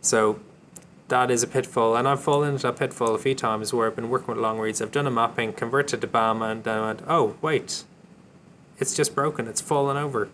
So 0.00 0.40
that 1.08 1.30
is 1.30 1.42
a 1.42 1.46
pitfall, 1.46 1.96
and 1.96 2.06
I've 2.06 2.22
fallen 2.22 2.50
into 2.50 2.62
that 2.62 2.76
pitfall 2.76 3.14
a 3.14 3.18
few 3.18 3.34
times 3.34 3.72
where 3.72 3.86
I've 3.86 3.96
been 3.96 4.10
working 4.10 4.28
with 4.28 4.38
long 4.38 4.58
reads. 4.58 4.80
I've 4.80 4.92
done 4.92 5.06
a 5.06 5.10
mapping, 5.10 5.52
converted 5.52 6.00
to 6.00 6.06
BAM, 6.06 6.42
and 6.42 6.64
then 6.64 6.78
I 6.78 6.86
went, 6.86 7.02
oh, 7.08 7.36
wait, 7.40 7.84
it's 8.78 8.94
just 8.94 9.14
broken, 9.14 9.46
it's 9.48 9.60
fallen 9.60 9.96
over. 9.96 10.28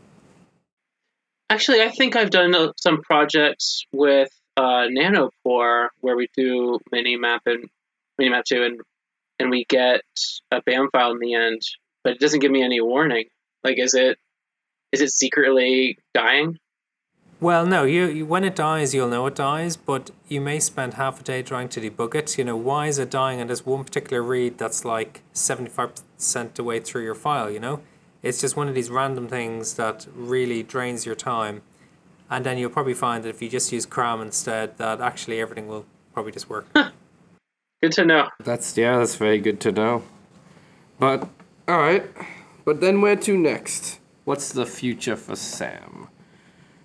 Actually, 1.51 1.83
I 1.83 1.91
think 1.91 2.17
I've 2.17 2.31
done 2.31 2.55
uh, 2.55 2.73
some 2.77 3.03
projects 3.03 3.85
with 3.93 4.31
uh, 4.57 4.87
Nanopore 4.89 5.89
where 6.01 6.17
we 6.17 6.29
do 6.37 6.79
Minimap 6.93 7.41
and 7.47 7.69
Minimap 8.21 8.45
two, 8.45 8.63
and 8.63 8.81
and 9.39 9.51
we 9.51 9.65
get 9.69 10.03
a 10.51 10.63
BAM 10.63 10.89
file 10.93 11.13
in 11.13 11.19
the 11.19 11.35
end, 11.35 11.61
but 12.03 12.15
it 12.15 12.21
doesn't 12.21 12.41
give 12.41 12.53
me 12.53 12.63
any 12.63 12.81
warning. 12.81 13.27
Like, 13.63 13.79
is 13.79 13.95
it 13.95 14.19
is 14.93 15.01
it 15.01 15.11
secretly 15.11 15.99
dying? 16.15 16.59
Well, 17.41 17.67
no. 17.67 17.85
You, 17.85 18.07
you 18.07 18.27
when 18.27 18.45
it 18.45 18.57
dies, 18.57 18.95
you'll 18.95 19.09
know 19.09 19.27
it 19.27 19.35
dies, 19.35 19.77
but 19.77 20.11
you 20.29 20.41
may 20.41 20.59
spend 20.61 20.95
half 20.95 21.21
a 21.21 21.23
day 21.23 21.43
trying 21.43 21.69
to 21.71 21.81
debug 21.81 22.15
it. 22.15 22.39
You 22.39 22.45
know, 22.45 22.57
why 22.57 22.87
is 22.87 22.99
it 22.99 23.11
dying? 23.11 23.41
And 23.41 23.51
there's 23.51 23.67
one 23.67 23.85
particular 23.85 24.23
read 24.23 24.59
that's 24.59 24.85
like 24.85 25.23
seventy 25.33 25.71
five 25.71 25.93
percent 26.17 26.55
the 26.55 26.65
way 26.65 26.81
through 26.81 27.03
your 27.03 27.15
file. 27.15 27.51
You 27.51 27.61
know, 27.61 27.81
it's 28.23 28.41
just 28.41 28.57
one 28.57 28.69
of 28.69 28.75
these 28.75 28.91
random 28.91 29.29
things 29.29 29.75
that 29.75 30.07
really 30.15 30.63
drains 30.63 31.05
your 31.05 31.15
time. 31.15 31.63
And 32.31 32.47
then 32.47 32.57
you'll 32.57 32.71
probably 32.71 32.95
find 32.95 33.23
that 33.25 33.29
if 33.29 33.43
you 33.43 33.51
just 33.51 33.71
use 33.71 33.85
cram 33.85 34.23
instead, 34.23 34.79
that 34.79 35.01
actually 35.01 35.41
everything 35.41 35.69
will 35.69 35.85
probably 36.15 36.33
just 36.33 36.49
work. 36.49 36.67
Good 37.83 37.93
to 37.93 38.05
know. 38.07 38.29
That's 38.43 38.77
yeah, 38.79 38.97
that's 38.97 39.17
very 39.17 39.39
good 39.39 39.61
to 39.61 39.73
know. 39.73 40.03
But 40.99 41.29
all 41.69 41.79
right, 41.79 42.07
but 42.65 42.81
then 42.81 43.03
where 43.03 43.17
to 43.17 43.37
next? 43.37 44.01
What's 44.25 44.53
the 44.53 44.65
future 44.65 45.17
for 45.17 45.37
Sam? 45.37 46.09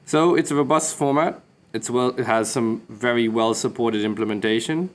So 0.10 0.34
it's 0.34 0.50
a 0.50 0.56
robust 0.56 0.96
format. 0.96 1.40
It's 1.72 1.88
well, 1.88 2.20
it 2.20 2.26
has 2.26 2.50
some 2.50 2.82
very 2.90 3.28
well 3.28 3.54
supported 3.54 4.04
implementation. 4.04 4.90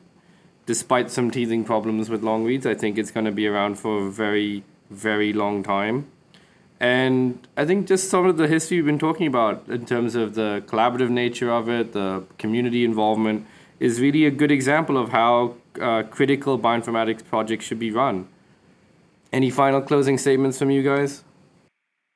Despite 0.67 1.09
some 1.09 1.31
teething 1.31 1.63
problems 1.63 2.11
with 2.11 2.25
long 2.25 2.43
reads, 2.43 2.67
I 2.67 2.75
think 2.75 2.99
it's 2.99 3.13
going 3.13 3.25
to 3.25 3.31
be 3.31 3.47
around 3.47 3.79
for 3.79 4.09
a 4.09 4.11
very, 4.11 4.65
very 4.91 5.33
long 5.33 5.63
time. 5.63 6.09
And 6.81 7.47
I 7.57 7.65
think 7.65 7.87
just 7.87 8.11
some 8.11 8.27
of 8.27 8.39
the 8.39 8.49
history 8.49 8.79
we've 8.79 8.87
been 8.87 8.99
talking 8.99 9.29
about 9.29 9.69
in 9.69 9.87
terms 9.87 10.17
of 10.17 10.35
the 10.35 10.65
collaborative 10.67 11.11
nature 11.11 11.53
of 11.53 11.69
it, 11.69 11.93
the 11.93 12.25
community 12.39 12.85
involvement, 12.85 13.47
is 13.79 14.01
really 14.01 14.27
a 14.27 14.33
good 14.33 14.51
example 14.51 14.99
of 14.99 15.11
how 15.11 15.55
uh, 15.81 16.03
critical 16.11 16.59
bioinformatics 16.59 17.25
projects 17.25 17.67
should 17.67 17.79
be 17.79 17.93
run. 17.93 18.27
Any 19.33 19.51
final 19.51 19.81
closing 19.81 20.19
statements 20.19 20.59
from 20.59 20.73
you 20.73 20.83
guys? 20.83 21.23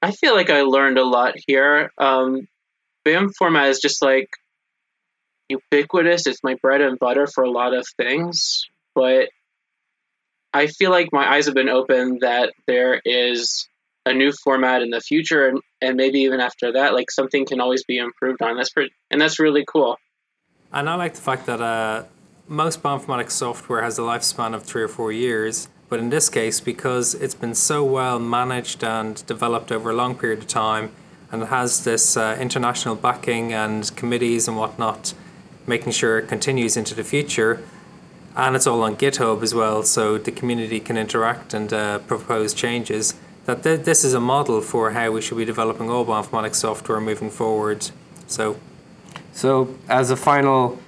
I 0.02 0.10
feel 0.10 0.34
like 0.34 0.50
I 0.50 0.62
learned 0.62 0.98
a 0.98 1.04
lot 1.04 1.34
here. 1.46 1.92
Um, 1.98 2.48
BAM 3.08 3.30
format 3.38 3.68
is 3.68 3.80
just 3.80 4.02
like 4.02 4.28
ubiquitous. 5.48 6.26
It's 6.26 6.44
my 6.44 6.56
bread 6.60 6.80
and 6.80 6.98
butter 6.98 7.26
for 7.26 7.44
a 7.44 7.50
lot 7.50 7.74
of 7.74 7.86
things, 7.96 8.64
but 8.94 9.28
I 10.52 10.66
feel 10.66 10.90
like 10.90 11.08
my 11.12 11.30
eyes 11.30 11.46
have 11.46 11.54
been 11.54 11.68
opened 11.68 12.20
that 12.20 12.52
there 12.66 13.00
is 13.04 13.68
a 14.06 14.14
new 14.14 14.32
format 14.32 14.82
in 14.82 14.90
the 14.90 15.00
future 15.00 15.48
and, 15.48 15.60
and 15.80 15.96
maybe 15.96 16.20
even 16.20 16.40
after 16.40 16.72
that 16.72 16.94
like 16.94 17.10
something 17.10 17.44
can 17.44 17.60
always 17.60 17.84
be 17.84 17.98
improved 17.98 18.40
on 18.40 18.56
that's 18.56 18.70
pretty 18.70 18.90
and 19.10 19.20
that's 19.20 19.38
really 19.38 19.64
cool 19.70 19.98
and 20.72 20.88
i 20.88 20.94
like 20.94 21.12
the 21.12 21.20
fact 21.20 21.44
that 21.44 21.60
uh, 21.60 22.04
most 22.46 22.82
bioinformatics 22.82 23.32
software 23.32 23.82
has 23.82 23.98
a 23.98 24.02
lifespan 24.02 24.54
of 24.54 24.62
three 24.62 24.82
or 24.82 24.88
four 24.88 25.12
years 25.12 25.68
but 25.90 25.98
in 25.98 26.08
this 26.08 26.30
case 26.30 26.58
because 26.58 27.14
it's 27.14 27.34
been 27.34 27.54
so 27.54 27.84
well 27.84 28.18
managed 28.18 28.82
and 28.82 29.26
developed 29.26 29.70
over 29.70 29.90
a 29.90 29.94
long 29.94 30.14
period 30.14 30.38
of 30.38 30.46
time 30.46 30.90
and 31.30 31.42
it 31.42 31.48
has 31.48 31.84
this 31.84 32.16
uh, 32.16 32.36
international 32.40 32.94
backing 32.94 33.52
and 33.52 33.94
committees 33.96 34.48
and 34.48 34.56
whatnot 34.56 35.14
making 35.66 35.92
sure 35.92 36.18
it 36.18 36.28
continues 36.28 36.76
into 36.76 36.94
the 36.94 37.04
future 37.04 37.62
and 38.36 38.56
it's 38.56 38.66
all 38.66 38.82
on 38.82 38.96
github 38.96 39.42
as 39.42 39.54
well 39.54 39.82
so 39.82 40.16
the 40.16 40.30
community 40.30 40.80
can 40.80 40.96
interact 40.96 41.52
and 41.52 41.72
uh, 41.72 41.98
propose 42.00 42.54
changes 42.54 43.14
that 43.48 43.62
th- 43.62 43.80
this 43.80 44.04
is 44.04 44.12
a 44.12 44.20
model 44.20 44.60
for 44.60 44.90
how 44.90 45.10
we 45.10 45.22
should 45.22 45.38
be 45.38 45.44
developing 45.46 45.88
all 45.88 46.04
bioinformatics 46.04 46.56
software 46.56 47.00
moving 47.00 47.30
forward. 47.30 47.90
So, 48.26 48.58
so 49.32 49.74
as 49.88 50.10
a 50.10 50.16
final 50.16 50.78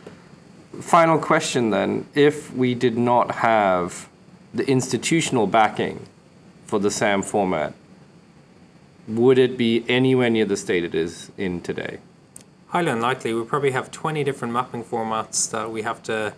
final 0.78 1.18
question, 1.18 1.70
then, 1.70 2.06
if 2.14 2.52
we 2.52 2.74
did 2.74 2.98
not 2.98 3.36
have 3.36 4.10
the 4.52 4.68
institutional 4.68 5.46
backing 5.46 6.06
for 6.66 6.78
the 6.78 6.90
SAM 6.90 7.22
format, 7.22 7.72
would 9.16 9.38
it 9.38 9.56
be 9.56 9.84
anywhere 9.88 10.30
near 10.30 10.44
the 10.44 10.56
state 10.56 10.84
it 10.84 10.94
is 10.94 11.30
in 11.36 11.60
today? 11.60 11.98
Highly 12.68 12.90
unlikely. 12.90 13.34
We 13.34 13.44
probably 13.44 13.72
have 13.72 13.90
20 13.90 14.22
different 14.24 14.54
mapping 14.54 14.84
formats 14.84 15.50
that 15.50 15.70
we 15.70 15.82
have 15.82 16.02
to 16.04 16.34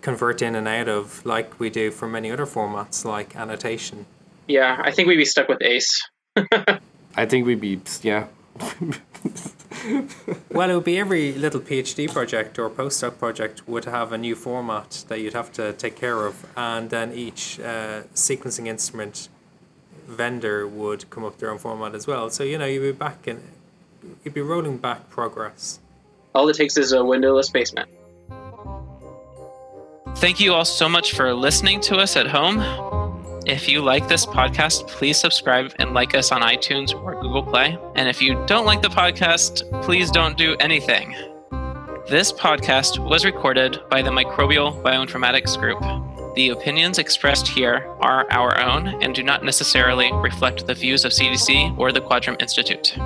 convert 0.00 0.42
in 0.42 0.54
and 0.54 0.68
out 0.68 0.88
of, 0.88 1.24
like 1.24 1.58
we 1.58 1.70
do 1.70 1.90
for 1.90 2.08
many 2.08 2.30
other 2.30 2.46
formats, 2.46 3.04
like 3.04 3.36
annotation. 3.36 4.06
Yeah, 4.46 4.80
I 4.82 4.90
think 4.90 5.08
we'd 5.08 5.16
be 5.16 5.24
stuck 5.24 5.48
with 5.48 5.62
Ace. 5.62 6.08
I 7.16 7.26
think 7.26 7.46
we'd 7.46 7.60
be 7.60 7.80
yeah. 8.02 8.26
well, 10.50 10.70
it 10.70 10.74
would 10.74 10.84
be 10.84 10.98
every 10.98 11.32
little 11.32 11.60
PhD 11.60 12.12
project 12.12 12.58
or 12.58 12.70
postdoc 12.70 13.18
project 13.18 13.66
would 13.66 13.84
have 13.86 14.12
a 14.12 14.18
new 14.18 14.34
format 14.34 15.04
that 15.08 15.20
you'd 15.20 15.32
have 15.32 15.50
to 15.52 15.72
take 15.72 15.96
care 15.96 16.26
of, 16.26 16.46
and 16.56 16.90
then 16.90 17.12
each 17.12 17.58
uh, 17.60 18.02
sequencing 18.14 18.66
instrument 18.66 19.28
vendor 20.06 20.66
would 20.66 21.08
come 21.10 21.24
up 21.24 21.38
their 21.38 21.50
own 21.50 21.58
format 21.58 21.94
as 21.94 22.06
well. 22.06 22.30
So 22.30 22.44
you 22.44 22.58
know 22.58 22.66
you'd 22.66 22.80
be 22.80 22.92
back 22.92 23.26
in, 23.26 23.42
you'd 24.24 24.34
be 24.34 24.40
rolling 24.40 24.78
back 24.78 25.10
progress. 25.10 25.80
All 26.34 26.48
it 26.48 26.56
takes 26.56 26.76
is 26.76 26.92
a 26.92 27.04
windowless 27.04 27.50
basement. 27.50 27.88
Thank 30.16 30.40
you 30.40 30.54
all 30.54 30.64
so 30.64 30.88
much 30.88 31.12
for 31.14 31.32
listening 31.34 31.80
to 31.82 31.96
us 31.96 32.16
at 32.16 32.26
home. 32.26 32.60
If 33.46 33.68
you 33.68 33.82
like 33.82 34.08
this 34.08 34.24
podcast, 34.24 34.88
please 34.88 35.18
subscribe 35.18 35.74
and 35.78 35.92
like 35.92 36.14
us 36.14 36.32
on 36.32 36.40
iTunes 36.40 36.94
or 36.94 37.20
Google 37.20 37.42
Play. 37.42 37.76
And 37.94 38.08
if 38.08 38.22
you 38.22 38.42
don't 38.46 38.64
like 38.64 38.80
the 38.80 38.88
podcast, 38.88 39.82
please 39.82 40.10
don't 40.10 40.38
do 40.38 40.56
anything. 40.60 41.14
This 42.08 42.32
podcast 42.32 42.98
was 42.98 43.24
recorded 43.24 43.80
by 43.90 44.02
the 44.02 44.10
Microbial 44.10 44.82
Bioinformatics 44.82 45.58
Group. 45.58 46.03
The 46.34 46.48
opinions 46.48 46.98
expressed 46.98 47.46
here 47.46 47.88
are 48.00 48.26
our 48.30 48.60
own 48.60 48.88
and 49.02 49.14
do 49.14 49.22
not 49.22 49.44
necessarily 49.44 50.12
reflect 50.12 50.66
the 50.66 50.74
views 50.74 51.04
of 51.04 51.12
CDC 51.12 51.78
or 51.78 51.92
the 51.92 52.00
Quadram 52.00 52.40
Institute. 52.42 52.96